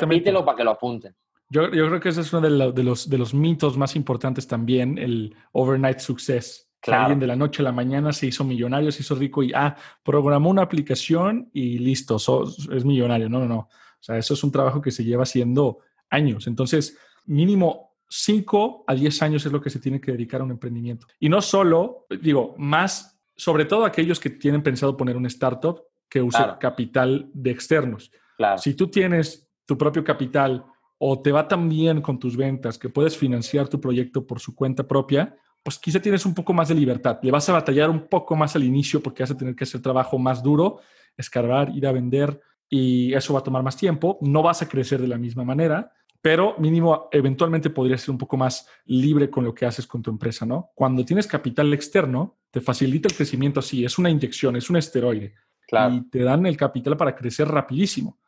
[0.00, 1.14] repítelo para que lo apunten.
[1.48, 4.46] Yo, yo, creo que ese es uno de, de, los, de los mitos más importantes
[4.46, 6.68] también, el overnight success.
[6.80, 7.02] Claro.
[7.02, 9.76] alguien de la noche a la mañana se hizo millonario, se hizo rico y, ah,
[10.02, 13.28] programó una aplicación y listo, es millonario.
[13.28, 13.58] No, no, no.
[13.58, 15.78] O sea, eso es un trabajo que se lleva haciendo
[16.10, 16.48] años.
[16.48, 20.50] Entonces, mínimo 5 a 10 años es lo que se tiene que dedicar a un
[20.50, 21.06] emprendimiento.
[21.20, 26.20] Y no solo, digo, más, sobre todo aquellos que tienen pensado poner un startup, que
[26.20, 28.12] use capital de externos.
[28.36, 28.58] Claro.
[28.58, 30.64] Si tú tienes tu propio capital
[30.98, 34.54] o te va tan bien con tus ventas que puedes financiar tu proyecto por su
[34.54, 37.18] cuenta propia, pues quizá tienes un poco más de libertad.
[37.22, 39.80] Le vas a batallar un poco más al inicio porque vas a tener que hacer
[39.80, 40.80] trabajo más duro,
[41.16, 44.18] escarbar, ir a vender y eso va a tomar más tiempo.
[44.22, 48.36] No vas a crecer de la misma manera, pero mínimo eventualmente podrías ser un poco
[48.36, 50.70] más libre con lo que haces con tu empresa, ¿no?
[50.74, 55.34] Cuando tienes capital externo, te facilita el crecimiento así, es una inyección, es un esteroide.
[55.66, 55.94] Claro.
[55.94, 58.18] Y te dan el capital para crecer rapidísimo.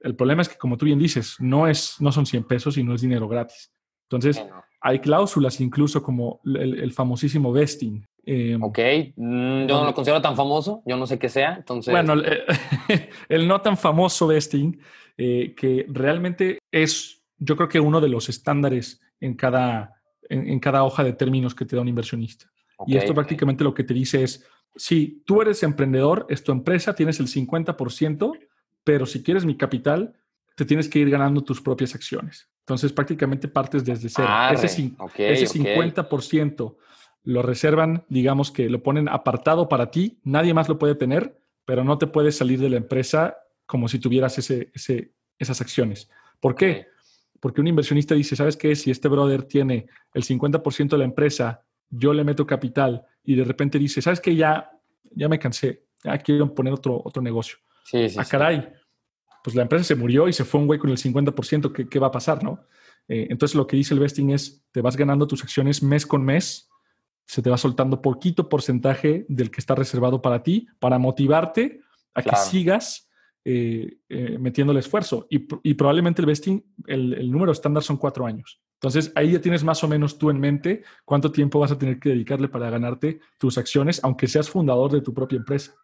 [0.00, 2.84] El problema es que, como tú bien dices, no, es, no son 100 pesos y
[2.84, 3.72] no es dinero gratis.
[4.04, 4.42] Entonces,
[4.80, 8.06] hay cláusulas incluso como el, famosísimo vesting.
[8.24, 8.78] Em, ok,
[9.16, 11.92] mm, yo no lo considero tan famoso, yo no sé qué sea, entonces...
[11.92, 12.14] Bueno,
[13.28, 14.80] el, no tan famoso vesting,
[15.16, 20.84] eh, que realmente es, yo creo que uno de los estándares en cada, en, cada
[20.84, 22.50] hoja de términos que te da un inversionista.
[22.86, 26.94] y esto prácticamente lo que te dice es, si tú eres emprendedor, es tu empresa,
[26.94, 28.38] tienes el 50%,
[28.84, 30.14] pero si quieres mi capital,
[30.54, 32.48] te tienes que ir ganando tus propias acciones.
[32.60, 34.28] Entonces, prácticamente partes desde cero.
[34.52, 34.66] ese,
[35.16, 36.76] ese 50%
[37.24, 41.84] lo reservan, digamos que lo ponen apartado para ti, nadie más lo puede tener, pero
[41.84, 43.36] no te puedes salir de la empresa
[43.66, 44.72] como si tuvieras ese,
[45.38, 46.10] esas acciones.
[46.40, 46.86] ¿Por qué?
[47.40, 48.74] Porque un inversionista dice, ¿sabes qué?
[48.74, 53.44] Si este brother tiene el 50% de la empresa, yo le meto capital y de
[53.44, 54.34] repente dice, ¿sabes qué?
[54.34, 54.70] Ya,
[55.10, 57.58] ya me cansé, ya quiero poner otro, otro negocio.
[57.88, 58.68] Sí, sí, ah, caray,
[59.42, 61.98] pues la empresa se murió y se fue un güey con el 50%, ¿qué, qué
[61.98, 62.60] va a pasar, no?
[63.08, 66.22] Eh, entonces lo que dice el vesting es, te vas ganando tus acciones mes con
[66.22, 66.68] mes,
[67.24, 71.80] se te va soltando poquito porcentaje del que está reservado para ti, para motivarte
[72.12, 73.08] a que sigas
[73.44, 75.26] eh, eh, metiendo el esfuerzo.
[75.30, 75.38] Y,
[75.74, 78.60] probablemente el vesting, el, el número estándar son cuatro años.
[78.74, 81.98] Entonces, ahí ya tienes más o menos tú en mente cuánto tiempo vas a tener
[81.98, 85.74] que dedicarle para ganarte tus acciones, aunque seas fundador de tu propia empresa.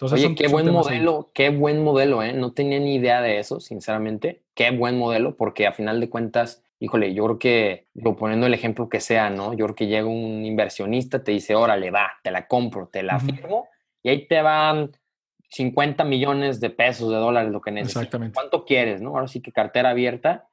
[0.00, 2.32] Oye, qué buen modelo, qué buen modelo, ¿eh?
[2.32, 4.42] No tenía ni idea de eso, sinceramente.
[4.54, 8.54] Qué buen modelo, porque a final de cuentas, híjole, yo creo que, lo poniendo el
[8.54, 9.52] ejemplo que sea, ¿no?
[9.52, 13.20] Yo creo que llega un inversionista, te dice, órale, va, te la compro, te la
[13.20, 13.68] firmo,
[14.02, 14.92] y ahí te van
[15.50, 18.02] 50 millones de pesos, de dólares, lo que necesitas.
[18.02, 18.34] Exactamente.
[18.34, 19.10] ¿Cuánto quieres, no?
[19.10, 20.48] Ahora sí que cartera abierta,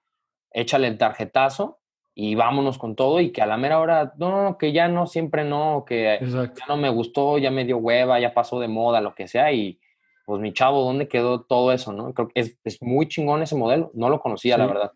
[0.51, 1.79] échale el tarjetazo
[2.19, 5.43] y vámonos con todo y que a la mera hora, no, que ya no, siempre
[5.43, 9.13] no, que ya no me gustó, ya me dio hueva, ya pasó de moda, lo
[9.13, 9.80] que sea y
[10.25, 11.93] pues mi chavo, ¿dónde quedó todo eso?
[11.93, 12.15] ¿no?
[12.15, 14.91] Creo que es, es muy chingón ese modelo, no lo conocía, la verdad.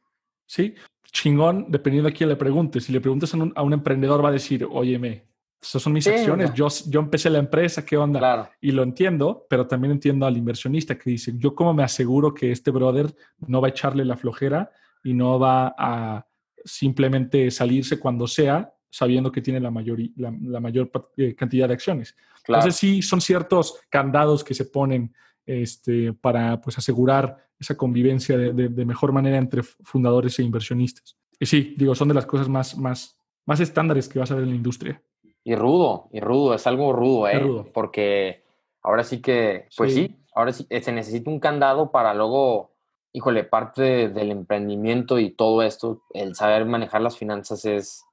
[0.48, 0.74] Sí,
[1.12, 2.86] chingón, dependiendo a quién le preguntes.
[2.86, 5.28] Si le preguntas a un, a un emprendedor, va a decir, óyeme,
[5.62, 8.18] esas son mis acciones, yo, yo empecé la empresa, ¿qué onda?
[8.18, 8.50] Claro.
[8.62, 12.52] Y lo entiendo, pero también entiendo al inversionista que dice, yo cómo me aseguro que
[12.52, 13.14] este brother
[13.46, 14.72] no va a echarle la flojera
[15.04, 16.26] y no va a
[16.66, 22.16] simplemente salirse cuando sea, sabiendo que tiene la mayor, la, mayor eh, cantidad de acciones.
[22.48, 25.14] Entonces sí, son ciertos candados que se ponen
[25.46, 31.16] este, para pues, asegurar esa convivencia de, mejor manera entre fundadores e inversionistas.
[31.40, 34.44] Y sí, digo, son de las cosas más, más, más estándares que vas a ver
[34.44, 35.02] en la industria.
[35.44, 37.66] Y rudo, y rudo, es algo rudo, ¿eh?
[37.74, 38.44] Porque
[38.82, 40.16] ahora sí que, pues sí.
[40.34, 42.71] ahora sí se necesita un candado para luego
[43.14, 48.06] híjole, parte del emprendimiento y todo esto, el saber manejar las finanzas es,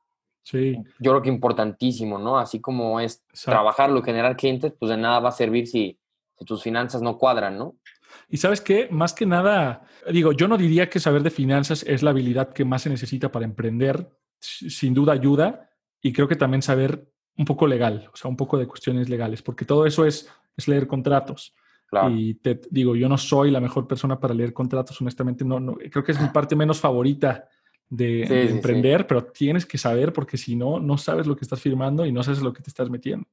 [0.43, 0.77] sí.
[0.99, 2.39] yo creo que importantísimo, ¿no?
[2.39, 5.99] Así como es trabajarlo, generar clientes, pues de nada va a servir si,
[6.47, 7.77] tus finanzas no cuadran, ¿no?
[8.29, 12.03] Y sabes qué, más que nada, digo, yo no diría que saber de finanzas es
[12.03, 14.09] la habilidad que más se necesita para emprender,
[14.41, 18.57] sin duda ayuda, y creo que también saber un poco legal, o sea, un poco
[18.57, 21.55] de cuestiones legales, porque todo eso es, es leer contratos.
[22.11, 25.75] Y te digo, yo no soy la mejor persona para leer contratos, honestamente, no, no
[25.91, 27.49] creo que es mi parte menos favorita
[27.89, 32.05] de, emprender, pero tienes que saber porque si no, no sabes lo que estás firmando
[32.05, 33.27] y no sabes lo que te estás metiendo.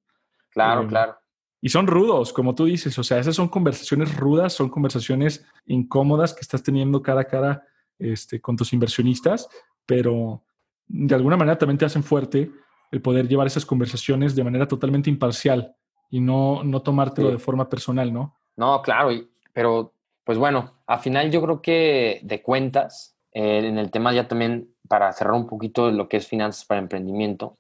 [0.50, 1.18] Claro, eh, claro.
[1.62, 6.34] Y son rudos, como tú dices, o sea, esas son conversaciones rudas, son conversaciones incómodas
[6.34, 7.64] que estás teniendo cara a cara
[7.98, 9.50] este, con tus inversionistas,
[9.86, 10.44] pero
[10.88, 12.52] de alguna manera también te hacen fuerte
[12.92, 15.76] el poder llevar esas conversaciones de manera totalmente imparcial
[16.10, 18.38] y no, no tomártelo de forma personal, ¿no?
[18.58, 19.10] No, claro,
[19.54, 24.28] pero pues bueno, al final yo creo que de cuentas, eh, en el tema ya
[24.28, 27.58] también, para cerrar un poquito lo que es finanzas para emprendimiento,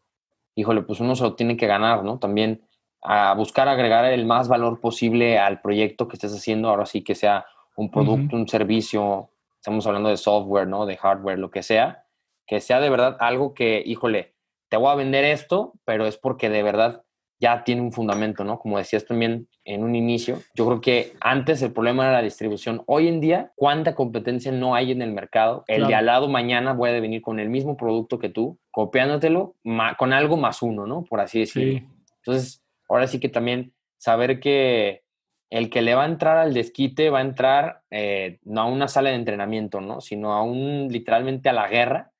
[0.55, 2.17] híjole, pues uno se lo tiene que ganar, ¿no?
[2.19, 2.61] También
[3.01, 7.13] a buscar agregar el más valor posible al proyecto que estés haciendo, ahora sí que
[7.13, 10.85] sea un producto, un servicio, estamos hablando de software, ¿no?
[10.85, 12.05] De hardware, lo que sea,
[12.47, 14.33] que sea de verdad algo que, híjole,
[14.69, 17.04] te voy a vender esto, pero es porque de verdad
[17.39, 18.59] ya tiene un fundamento, ¿no?
[18.59, 22.83] Como decías también en un inicio, yo creo que antes el problema era la distribución.
[22.85, 25.63] Hoy en día, ¿cuánta competencia no hay en el mercado?
[25.67, 29.55] El de al lado mañana puede venir con el mismo producto que tú, copiándotelo
[29.97, 31.03] con algo más uno, ¿no?
[31.03, 31.87] Por así decirlo.
[32.17, 35.03] Entonces, ahora sí que también saber que
[35.49, 38.87] el que le va a entrar al desquite va a entrar eh, no a una
[38.87, 40.01] sala de entrenamiento, ¿no?
[40.01, 42.11] Sino a un, literalmente a la guerra,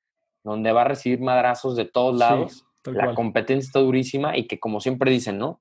[0.44, 2.65] donde va a recibir madrazos de todos lados.
[2.92, 5.60] La competencia está durísima y que como siempre dicen, ¿no?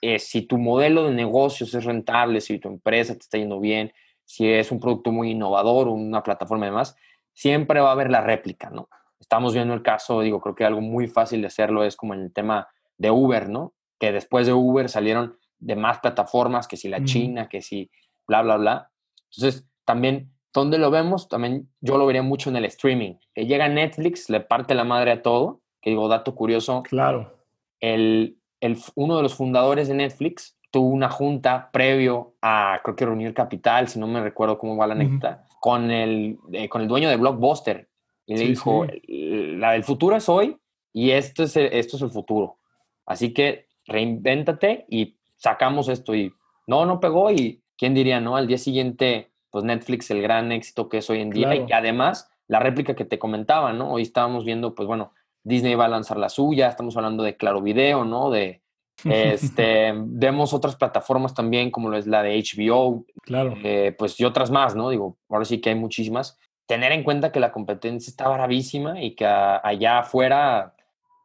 [0.00, 3.92] Eh, si tu modelo de negocios es rentable, si tu empresa te está yendo bien,
[4.24, 6.96] si es un producto muy innovador, una plataforma y demás,
[7.32, 8.88] siempre va a haber la réplica, ¿no?
[9.18, 12.20] Estamos viendo el caso, digo, creo que algo muy fácil de hacerlo es como en
[12.20, 13.74] el tema de Uber, ¿no?
[13.98, 17.90] Que después de Uber salieron de más plataformas, que si la China, que si
[18.26, 18.90] bla, bla, bla.
[19.34, 21.28] Entonces, también, ¿dónde lo vemos?
[21.28, 23.14] También yo lo vería mucho en el streaming.
[23.34, 26.82] Que llega Netflix, le parte la madre a todo, que digo, dato curioso.
[26.82, 27.36] Claro.
[27.78, 33.04] El, el, uno de los fundadores de Netflix tuvo una junta previo a, creo que
[33.04, 36.88] reunir capital, si no me recuerdo cómo va la anécdota, con, el, eh, con el
[36.88, 37.90] dueño de Blockbuster.
[38.24, 40.56] Y le dijo, la del futuro es hoy
[40.90, 42.56] y esto es, esto es el futuro.
[43.04, 46.32] Así que reinvéntate y sacamos esto y
[46.66, 48.36] no, no pegó y quién diría, ¿no?
[48.36, 52.30] Al día siguiente, pues Netflix, el gran éxito que es hoy en día y además
[52.48, 53.92] la réplica que te comentaba, ¿no?
[53.92, 55.12] Hoy estábamos viendo, pues bueno,
[55.44, 58.30] Disney va a lanzar la suya, estamos hablando de Claro Video, ¿no?
[58.30, 58.62] De,
[59.04, 63.54] este, vemos otras plataformas también, como lo es la de HBO, claro.
[63.62, 64.88] Eh, pues y otras más, ¿no?
[64.88, 66.38] Digo, ahora sí que hay muchísimas.
[66.66, 70.74] Tener en cuenta que la competencia está bravísima y que allá afuera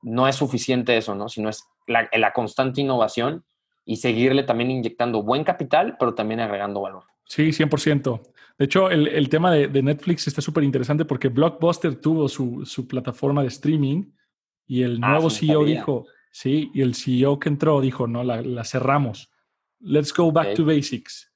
[0.01, 1.29] no es suficiente eso, ¿no?
[1.29, 3.45] Sino es la, la constante innovación
[3.85, 7.05] y seguirle también inyectando buen capital, pero también agregando valor.
[7.23, 8.21] Sí, 100%.
[8.59, 12.65] De hecho, el, el tema de, de, Netflix está súper interesante porque Blockbuster tuvo su,
[12.65, 14.11] su, plataforma de streaming
[14.67, 18.41] y el ah, nuevo CEO dijo, sí, y el CEO que entró dijo, no, la,
[18.41, 19.31] la cerramos.
[19.79, 21.31] Let's go back to basics.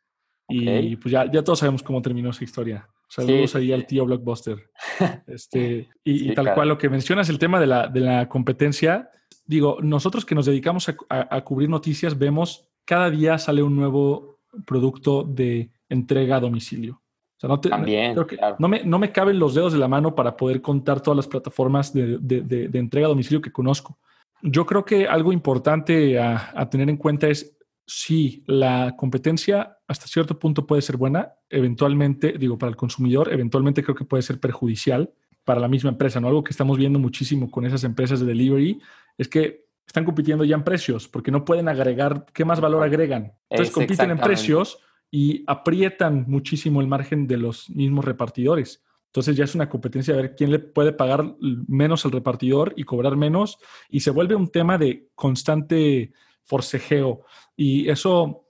[0.50, 2.88] Y pues ya, ya todos sabemos cómo terminó esa historia.
[3.08, 4.70] Saludos ahí al tío Blockbuster.
[5.28, 9.10] Este, y, y tal cual lo que mencionas, el tema de la, de la competencia,
[9.46, 15.24] digo, nosotros que nos dedicamos a, cubrir noticias, vemos cada día sale un nuevo producto
[15.24, 17.03] de entrega a domicilio.
[17.44, 18.16] Sea, no También,
[18.58, 21.28] no, me, no me caben los dedos de la mano para poder contar todas las
[21.28, 24.00] plataformas de, de, entrega a domicilio que conozco.
[24.42, 30.08] Yo creo que algo importante a, a tener en cuenta es si la competencia hasta
[30.08, 34.40] cierto punto puede ser buena, eventualmente, digo, para el consumidor, eventualmente creo que puede ser
[34.40, 35.12] perjudicial
[35.44, 36.30] para la misma empresa, ¿no?
[36.30, 38.80] Algo que estamos viendo muchísimo con esas empresas de delivery
[39.18, 43.34] es que están compitiendo ya en precios porque no pueden agregar, ¿qué más valor agregan?
[43.50, 44.80] Entonces compiten en precios
[45.14, 48.84] y aprietan muchísimo el margen de los mismos repartidores.
[49.06, 51.36] Entonces ya es una competencia de ver quién le puede pagar
[51.68, 56.14] menos al repartidor y cobrar menos y se vuelve un tema de constante
[56.46, 57.26] forcejeo.
[57.56, 58.48] Y eso,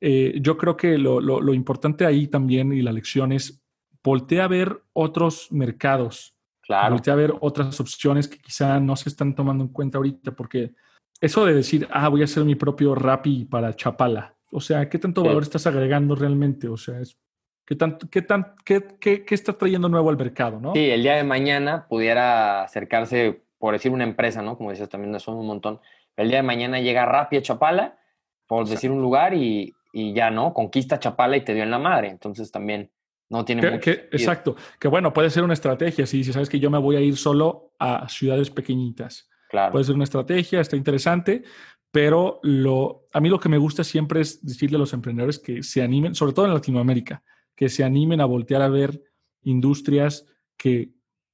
[0.00, 3.60] eh, yo creo que lo, lo importante ahí también y la lección es
[4.00, 6.96] voltea a ver otros mercados Claro.
[7.04, 10.74] a ver otras opciones que quizá no se están tomando en cuenta ahorita, porque
[11.20, 14.98] eso de decir, ah, voy a hacer mi propio Rappi para Chapala, o sea, ¿qué
[14.98, 16.68] tanto valor estás agregando realmente?
[16.68, 17.18] O sea, es,
[17.64, 20.72] ¿qué, tanto, qué, tan, qué, qué, qué estás trayendo nuevo al mercado, no?
[20.72, 24.56] Sí, el día de mañana pudiera acercarse, por decir una empresa, ¿no?
[24.56, 25.80] Como dices, también son un montón.
[26.16, 27.98] El día de mañana llega Rappi a Chapala,
[28.46, 30.54] por decir un lugar, y, y ya, ¿no?
[30.54, 32.08] Conquista Chapala y te dio en la madre.
[32.08, 32.90] Entonces también
[33.28, 34.56] no tiene que, Exacto.
[34.78, 36.06] Que bueno, puede ser una estrategia.
[36.06, 39.28] Si, si sabes que yo me voy a ir solo a ciudades pequeñitas.
[39.48, 39.72] Claro.
[39.72, 41.42] Puede ser una estrategia, está interesante.
[41.90, 45.62] Pero lo, a mí lo que me gusta siempre es decirle a los emprendedores que
[45.62, 47.22] se animen, sobre todo en Latinoamérica,
[47.54, 49.02] que se animen a voltear a ver
[49.42, 50.90] industrias que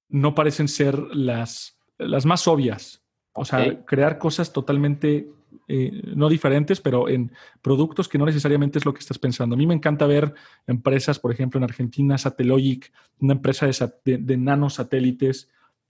[0.09, 3.03] no parecen ser las, las más obvias.
[3.35, 5.27] O sea, crear cosas totalmente
[5.69, 9.55] eh, no diferentes, pero en productos que no necesariamente es lo que estás pensando.
[9.55, 10.35] A mí me encanta ver
[10.67, 15.49] empresas, por ejemplo, en Argentina, Satellogic, una empresa de, de, nanosatélites.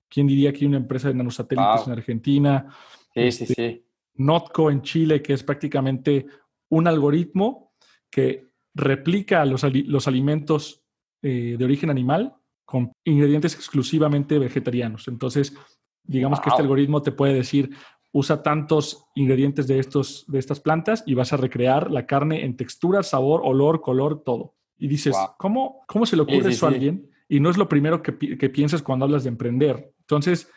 [0.09, 2.67] ¿Quién diría que hay una empresa de nanosatélites en Argentina?
[3.15, 3.85] Sí, sí, este, sí.
[4.15, 6.27] Notco en Chile, que es prácticamente
[6.69, 7.73] un algoritmo
[8.11, 10.83] que replica los, los alimentos
[11.23, 15.09] eh, de origen animal con ingredientes exclusivamente vegetarianos.
[15.09, 15.55] Entonces,
[16.03, 17.71] digamos que este algoritmo te puede decir,
[18.13, 22.57] usa tantos ingredientes de, estos, de estas plantas y vas a recrear la carne en
[22.57, 24.55] textura, sabor, olor, color, todo.
[24.79, 27.09] Y dices, ¿cómo, ¿cómo se le ocurre eso a alguien?
[27.29, 29.95] Y no es lo primero que, que, piensas cuando hablas de emprender.
[30.01, 30.51] Entonces,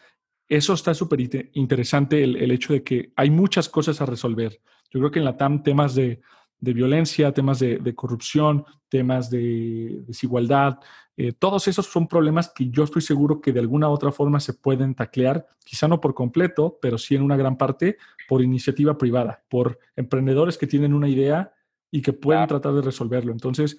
[0.47, 1.19] eso está súper
[1.53, 4.61] interesante, el, el, hecho de que hay muchas cosas a resolver.
[4.91, 6.21] Yo creo que en la TAM temas de,
[6.59, 10.79] de violencia, temas de, de, corrupción, temas de desigualdad,
[11.17, 14.39] eh, todos esos son problemas que yo estoy seguro que de alguna u otra forma
[14.39, 18.97] se pueden taclear, quizá no por completo, pero sí en una gran parte por iniciativa
[18.97, 21.53] privada, por emprendedores que tienen una idea
[21.89, 23.31] y que pueden tratar de resolverlo.
[23.31, 23.77] Entonces,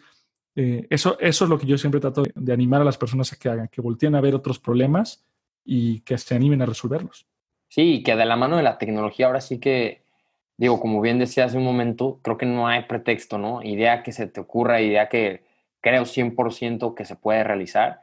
[0.54, 3.36] eh, eso, eso es lo que yo siempre trato de, animar a las personas a
[3.36, 5.26] que hagan, que volteen a ver otros problemas
[5.66, 7.26] y que se animen a resolverlos.
[7.68, 10.06] Sí, que de la mano de la tecnología ahora sí que
[10.56, 13.62] digo, como bien decía hace un momento, creo que no hay pretexto, ¿no?
[13.62, 15.44] Idea que se te ocurra, idea que
[15.80, 18.00] creo 100% que se puede realizar.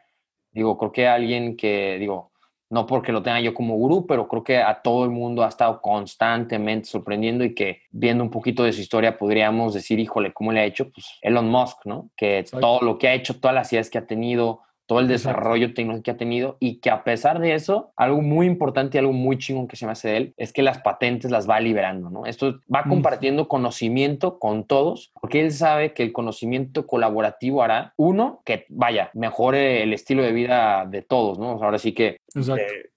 [0.52, 2.32] Digo, creo que alguien que, digo,
[2.70, 5.50] no porque lo tenga yo como gurú, pero creo que a todo el mundo ha
[5.50, 10.52] estado constantemente sorprendiendo y que viendo un poquito de su historia podríamos decir, híjole, ¿cómo
[10.52, 10.92] le ha hecho?
[10.92, 12.10] Pues Elon Musk, ¿no?
[12.16, 15.74] Que todo lo que ha hecho, todas las ideas que ha tenido, todo el desarrollo
[15.74, 19.14] tecnológico que ha tenido y que a pesar de eso, algo muy importante y algo
[19.14, 22.10] muy chingón que se me hace de él es que las patentes las va liberando,
[22.10, 22.26] ¿no?
[22.26, 28.42] Esto va compartiendo conocimiento con todos porque él sabe que el conocimiento colaborativo hará, uno,
[28.46, 31.52] que vaya, mejore el estilo de vida de todos, ¿no?
[31.64, 32.18] ahora sí que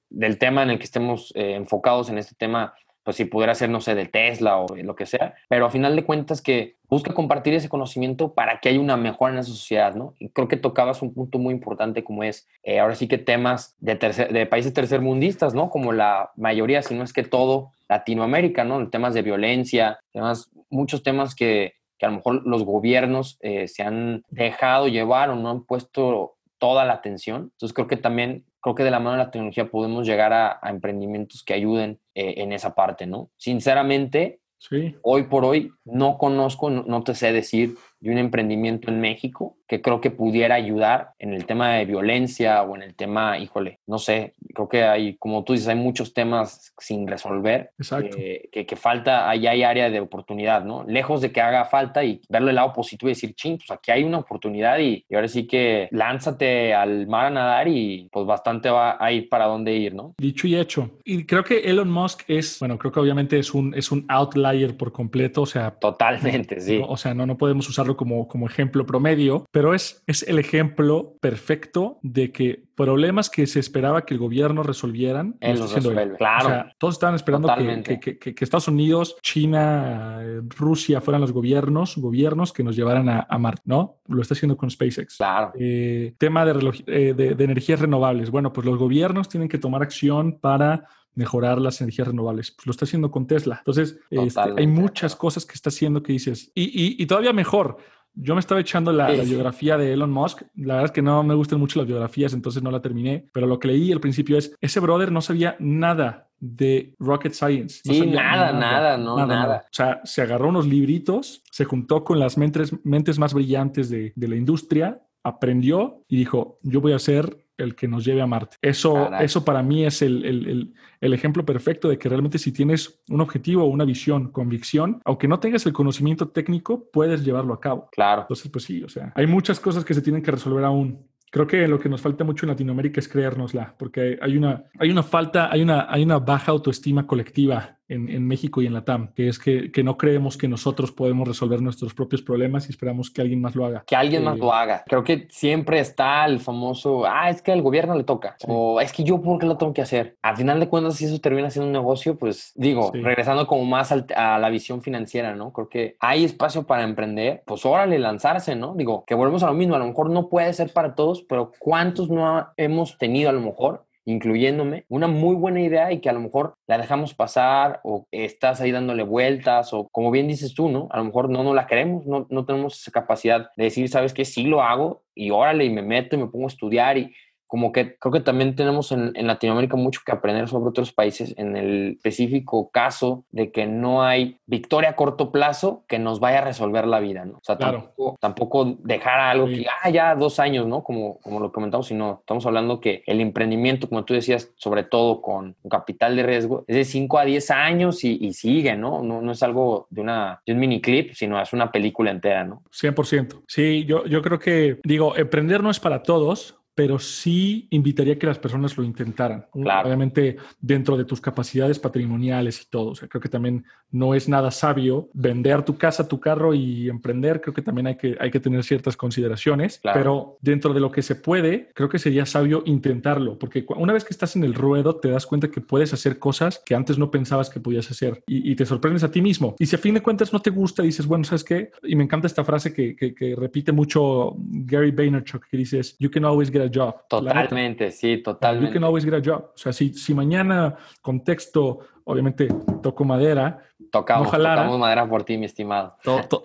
[0.09, 2.75] del tema en el que estemos eh, enfocados en este tema
[3.07, 5.95] pues si pudiera ser, no sé, de Tesla o lo que sea, pero a final
[5.95, 9.95] de cuentas que busca compartir ese conocimiento para que haya una mejora en esa sociedad,
[9.95, 10.15] ¿no?
[10.19, 13.77] Y creo que tocabas un punto muy importante como es, eh, ahora sí que temas
[13.79, 15.71] de, tercer, de países tercermundistas, ¿no?
[15.71, 18.91] Como la mayoría, si no es que todo Latinoamérica, ¿no?
[18.91, 23.85] Temas de violencia, temas, muchos temas que, que a lo mejor los gobiernos eh, se
[23.85, 27.51] han dejado llevar o no han puesto toda la atención.
[27.53, 30.59] Entonces creo que también creo que de la mano de la tecnología podemos llegar a,
[30.65, 33.31] emprendimientos que ayuden eh, en esa parte, ¿no?
[33.37, 34.97] Sinceramente, sí.
[35.03, 39.83] hoy por hoy no conozco, no, te sé decir de un emprendimiento en México que
[39.83, 43.99] creo que pudiera ayudar en el tema de violencia o en el tema, híjole, no
[43.99, 47.73] sé, creo que hay, como tú dices, hay muchos temas sin resolver.
[47.79, 48.17] Exacto.
[48.17, 50.85] que, que, falta, ahí hay área de oportunidad, ¿no?
[50.87, 53.91] Lejos de que haga falta y verlo el lado positivo y decir, ching, pues aquí
[53.91, 58.71] hay una oportunidad y, ahora sí que lánzate al mar a nadar y pues bastante
[58.71, 60.15] va a ir para dónde ir, ¿no?
[60.19, 60.91] Dicho y hecho.
[61.05, 64.77] Y creo que Elon Musk es, bueno, creo que obviamente es un, es un outlier
[64.77, 65.73] por completo, o sea.
[65.73, 66.81] Totalmente, sí.
[66.87, 71.17] o sea, no, no podemos usarlo como, como ejemplo promedio, pero es, es el ejemplo
[71.21, 76.17] perfecto de que problemas que se esperaba que el gobierno resolvieran, él los resuelve.
[76.17, 76.47] Claro.
[76.47, 77.49] O sea, todos estaban esperando
[77.83, 80.21] que, que, que, Estados Unidos, China,
[80.57, 83.97] Rusia fueran los gobiernos, gobiernos que nos llevaran a, a Marte, ¿no?
[84.09, 85.17] Lo está haciendo con SpaceX.
[85.17, 85.53] Claro.
[85.59, 88.31] Eh, tema de, eh, de, de energías renovables.
[88.31, 92.53] Bueno, pues los gobiernos tienen que tomar acción para mejorar las energías renovables.
[92.53, 93.57] Pues lo está haciendo con Tesla.
[93.59, 97.79] Entonces, este, hay muchas cosas que está haciendo que dices, y, y, y todavía mejor,
[98.17, 100.43] yo me estaba echando la, biografía de Elon Musk.
[100.57, 103.29] La verdad es que no me gustan mucho las biografías, entonces no la terminé.
[103.33, 107.81] Pero lo que leí al principio es, ese brother no sabía nada de rocket science.
[107.85, 112.39] sí, nada, nada, no, nada, O sea, se agarró unos libritos, se juntó con las
[112.39, 117.46] mentes, mentes más brillantes de, de la industria, aprendió y dijo, yo voy a ser
[117.59, 118.57] el que nos lleve a Marte.
[118.63, 123.65] Eso, eso para mí es el, ejemplo perfecto de que realmente si tienes un objetivo
[123.65, 127.89] una visión, convicción, aunque no tengas el conocimiento técnico, puedes llevarlo a cabo.
[127.93, 128.23] Claro.
[128.23, 131.07] Entonces, pues sí, o sea, hay muchas cosas que se tienen que resolver aún.
[131.31, 134.91] Creo que lo que nos falta mucho en Latinoamérica es creérnosla, porque hay una, hay
[134.91, 139.13] una falta, hay una, hay una baja autoestima colectiva en, México y en la TAM,
[139.15, 143.21] que es que, no creemos que nosotros podemos resolver nuestros propios problemas y esperamos que
[143.21, 143.85] alguien más lo haga.
[143.87, 144.83] Que alguien más eh, lo haga.
[144.87, 148.93] Creo que siempre está el famoso, ah, es que al gobierno le toca, o es
[148.93, 150.17] que yo, ¿por qué lo tengo que hacer?
[150.23, 153.93] Al final de cuentas, si eso termina siendo un negocio, pues digo, regresando como más
[153.93, 155.53] a la visión financiera, ¿no?
[155.53, 158.75] Creo que hay espacio para emprender, pues órale, lanzarse, ¿no?
[158.75, 161.53] Digo, que volvemos a lo mismo, a lo mejor no puede ser para todos, pero
[161.59, 166.13] ¿cuántos no hemos tenido a lo mejor incluyéndome, una muy buena idea y que a
[166.13, 170.69] lo mejor la dejamos pasar o estás ahí dándole vueltas o como bien dices tú,
[170.69, 170.89] ¿no?
[170.93, 174.15] A lo mejor no, no la queremos, no, no tenemos esa capacidad de decir, ¿sabes
[174.15, 174.25] qué?
[174.25, 177.13] Sí lo hago y órale y me meto y me pongo a estudiar y
[177.47, 181.57] como que creo que también tenemos en, Latinoamérica mucho que aprender sobre otros países en
[181.57, 186.45] el específico caso de que no hay victoria a corto plazo que nos vaya a
[186.45, 187.39] resolver la vida, ¿no?
[187.39, 190.83] O sea, tampoco, dejar algo que, ah, ya dos años, ¿no?
[190.83, 195.23] Como, como lo comentamos, sino estamos hablando que el emprendimiento, como tú decías, sobre todo
[195.23, 199.03] con capital de riesgo, es de 5 a 10 años y, sigue, ¿no?
[199.03, 199.23] ¿no?
[199.23, 202.63] No es algo de, una, de un mini clip, sino es una película entera, ¿no?
[202.73, 203.45] 100%.
[203.47, 208.19] Sí, yo, yo creo que, digo, emprender no es para todos, pero sí invitaría a
[208.19, 209.47] que las personas lo intentaran.
[209.53, 212.91] Obviamente dentro de tus capacidades patrimoniales y todo.
[212.91, 216.91] O sea, creo que también no es nada sabio vender tu casa, tu carro y
[216.91, 217.41] emprender.
[217.41, 221.01] Creo que también hay que, hay que tener ciertas consideraciones, pero dentro de lo que
[221.01, 224.97] se puede, creo que sería sabio intentarlo, porque una vez que estás en el ruedo
[224.97, 228.55] te das cuenta que puedes hacer cosas que antes no pensabas que podías hacer y,
[228.57, 229.55] te sorprendes a ti mismo.
[229.59, 231.71] Y si a fin de cuentas no te gusta, dices, bueno, ¿sabes qué?
[231.83, 236.11] Y me encanta esta frase que, que, que repite mucho Gary Vaynerchuk, que dices, you
[236.11, 237.09] can always get job.
[237.09, 238.69] Totalmente, sí, totalmente.
[238.69, 239.53] You can always get a job.
[239.55, 242.49] O sea, si, si mañana contexto, obviamente
[242.83, 243.63] toco madera.
[243.91, 245.97] Tocamos, tocamos madera por ti, mi estimado.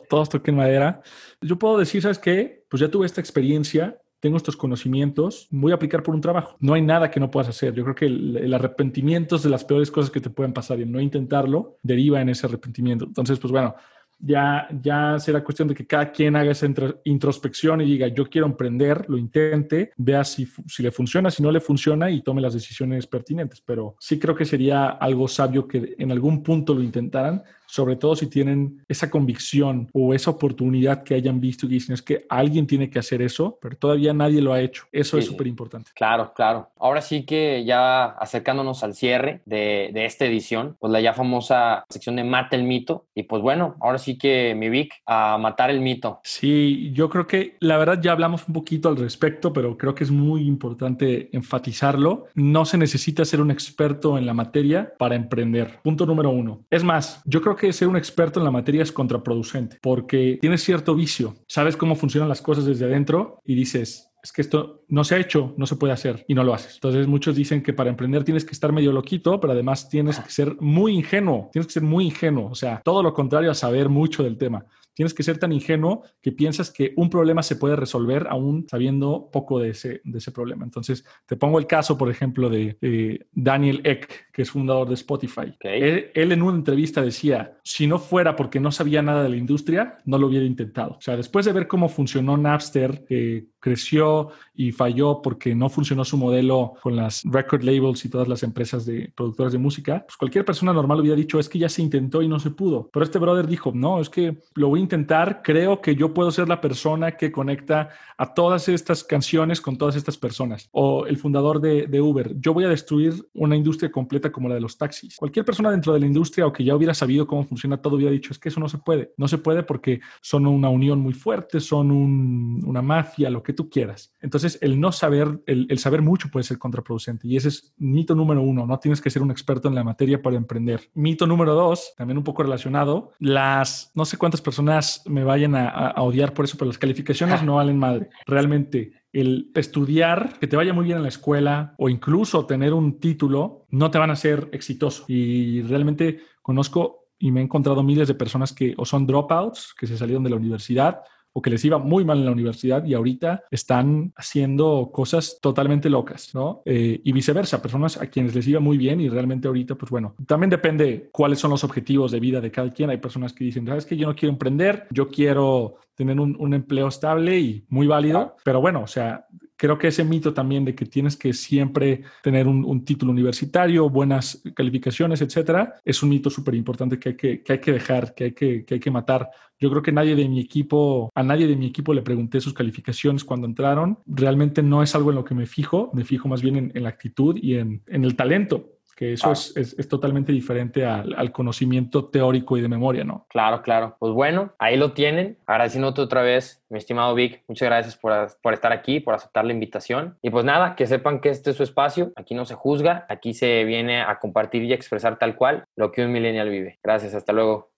[0.10, 1.02] todos toquen madera.
[1.42, 2.66] Yo puedo decir, ¿sabes qué?
[2.70, 6.56] Pues ya tuve esta experiencia tengo estos conocimientos, voy a aplicar por un trabajo.
[6.60, 7.74] No hay nada que no puedas hacer.
[7.74, 10.84] Yo creo que el, arrepentimiento es de las peores cosas que te pueden pasar y
[10.84, 13.06] el no intentarlo deriva en ese arrepentimiento.
[13.06, 13.76] Entonces, pues bueno,
[14.22, 16.68] ya, ya será cuestión de que cada quien haga esa
[17.04, 21.52] introspección y diga, yo quiero emprender, lo intente, vea si, si le funciona, si no
[21.52, 23.62] le funciona y tome las decisiones pertinentes.
[23.62, 28.18] Pero sí creo que sería algo sabio que en algún punto lo intentaran, sobre todo
[28.18, 32.68] si tienen esa convicción o esa oportunidad que hayan visto y dicen es que alguien
[32.68, 34.84] tiene que hacer eso, pero todavía nadie lo ha hecho.
[34.92, 35.92] Eso es súper importante.
[35.96, 36.70] Claro, claro.
[36.78, 41.86] Ahora sí que ya acercándonos al cierre de, de, esta edición, pues la ya famosa
[41.90, 43.06] sección de Mata el mito.
[43.16, 46.20] Y pues bueno, ahora sí que mi Vic, a matar el mito.
[46.24, 50.04] Sí, yo creo que la verdad ya hablamos un poquito al respecto, pero creo que
[50.04, 52.28] es muy importante enfatizarlo.
[52.36, 55.80] No se necesita ser un experto en la materia para emprender.
[55.82, 56.66] Punto número uno.
[56.70, 60.40] Es más, yo creo que que ser un experto en la materia es contraproducente porque
[60.42, 64.84] tienes cierto vicio, sabes cómo funcionan las cosas desde adentro y dices, es que esto
[64.88, 66.76] no se ha hecho, no se puede hacer y no lo haces.
[66.76, 70.32] Entonces muchos dicen que para emprender tienes que estar medio loquito, pero además tienes que
[70.32, 73.90] ser muy ingenuo, tienes que ser muy ingenuo, o sea, todo lo contrario a saber
[73.90, 74.66] mucho del tema.
[74.94, 79.30] Tienes que ser tan ingenuo que piensas que un problema se puede resolver aún sabiendo
[79.32, 80.66] poco de ese, de ese problema.
[80.66, 85.54] Entonces, te pongo el caso, por ejemplo, de Daniel Eck, que es fundador de Spotify.
[85.62, 89.98] Él, en una entrevista decía, si no fuera porque no sabía nada de la industria,
[90.06, 90.96] no lo hubiera intentado.
[90.98, 96.04] O sea, después de ver cómo funcionó Napster, que creció y falló porque no funcionó
[96.04, 100.18] su modelo con las record labels y todas las empresas de productoras de música, pues
[100.18, 102.90] cualquier persona normal hubiera dicho, es que ya se intentó y no se pudo.
[102.92, 106.32] Pero este brother dijo, no, es que lo voy a intentar, creo que yo puedo
[106.32, 110.68] ser la persona que conecta a todas estas canciones con todas estas personas.
[110.72, 114.56] O el fundador de, de Uber, yo voy a destruir una industria completa como la
[114.56, 115.16] de los taxis.
[115.16, 118.12] Cualquier persona dentro de la industria o que ya hubiera sabido cómo funciona todo hubiera
[118.12, 119.14] dicho, es que eso no se puede.
[119.16, 123.70] No se puede porque son una unión muy fuerte, son una mafia, lo que tú
[123.70, 124.14] quieras.
[124.20, 127.28] Entonces, el no saber, el, saber mucho puede ser contraproducente.
[127.28, 128.66] Y ese es mito número uno.
[128.66, 130.90] No tienes que ser un experto en la materia para emprender.
[130.94, 135.94] Mito número dos, también un poco relacionado, las, no sé cuántas personas me vayan a,
[135.98, 138.10] odiar por eso, pero las calificaciones no valen madre.
[138.26, 143.00] Realmente, el estudiar, que te vaya muy bien en la escuela o incluso tener un
[143.00, 145.06] título, no te van a hacer exitoso.
[145.08, 149.88] Y realmente conozco y me he encontrado miles de personas que o son dropouts, que
[149.88, 151.02] se salieron de la universidad,
[151.34, 155.90] o que les iba muy mal en la universidad y ahorita están haciendo cosas totalmente
[155.90, 156.62] locas, ¿no?
[156.66, 160.16] Eh, y viceversa, personas a quienes les iba muy bien y realmente ahorita, pues bueno,
[160.26, 162.90] también depende cuáles son los objetivos de vida de cada quien.
[162.90, 166.54] Hay personas que dicen, sabes que yo no quiero emprender, yo quiero tener un, un
[166.54, 169.26] empleo estable y muy válido, pero bueno, o sea,
[169.62, 174.42] creo que ese mito también de que tienes que siempre tener un, título universitario, buenas
[174.56, 178.32] calificaciones, etcétera, es un mito súper importante que que, que hay que dejar, que hay
[178.32, 179.30] que, que hay que matar.
[179.60, 182.56] Yo creo que nadie de mi equipo, a nadie de mi equipo le pregunté sus
[182.56, 184.00] calificaciones cuando entraron.
[184.08, 186.82] Realmente no es algo en lo que me fijo, me fijo más bien en, en
[186.82, 191.32] la actitud y en, en el talento que eso es, es, totalmente diferente al, al,
[191.32, 193.26] conocimiento teórico y de memoria, ¿no?
[193.30, 193.96] Claro, claro.
[193.98, 195.40] Pues bueno, ahí lo tienen.
[195.48, 197.42] Agradeciéndote otra vez, mi estimado Vic.
[197.48, 200.20] Muchas gracias por, por, estar aquí, por aceptar la invitación.
[200.22, 202.12] Y pues nada, que sepan que este es su espacio.
[202.16, 206.06] Aquí no se juzga, aquí se viene a compartir y expresar tal cual lo que
[206.06, 206.78] un millennial vive.
[206.84, 207.71] Gracias, hasta luego.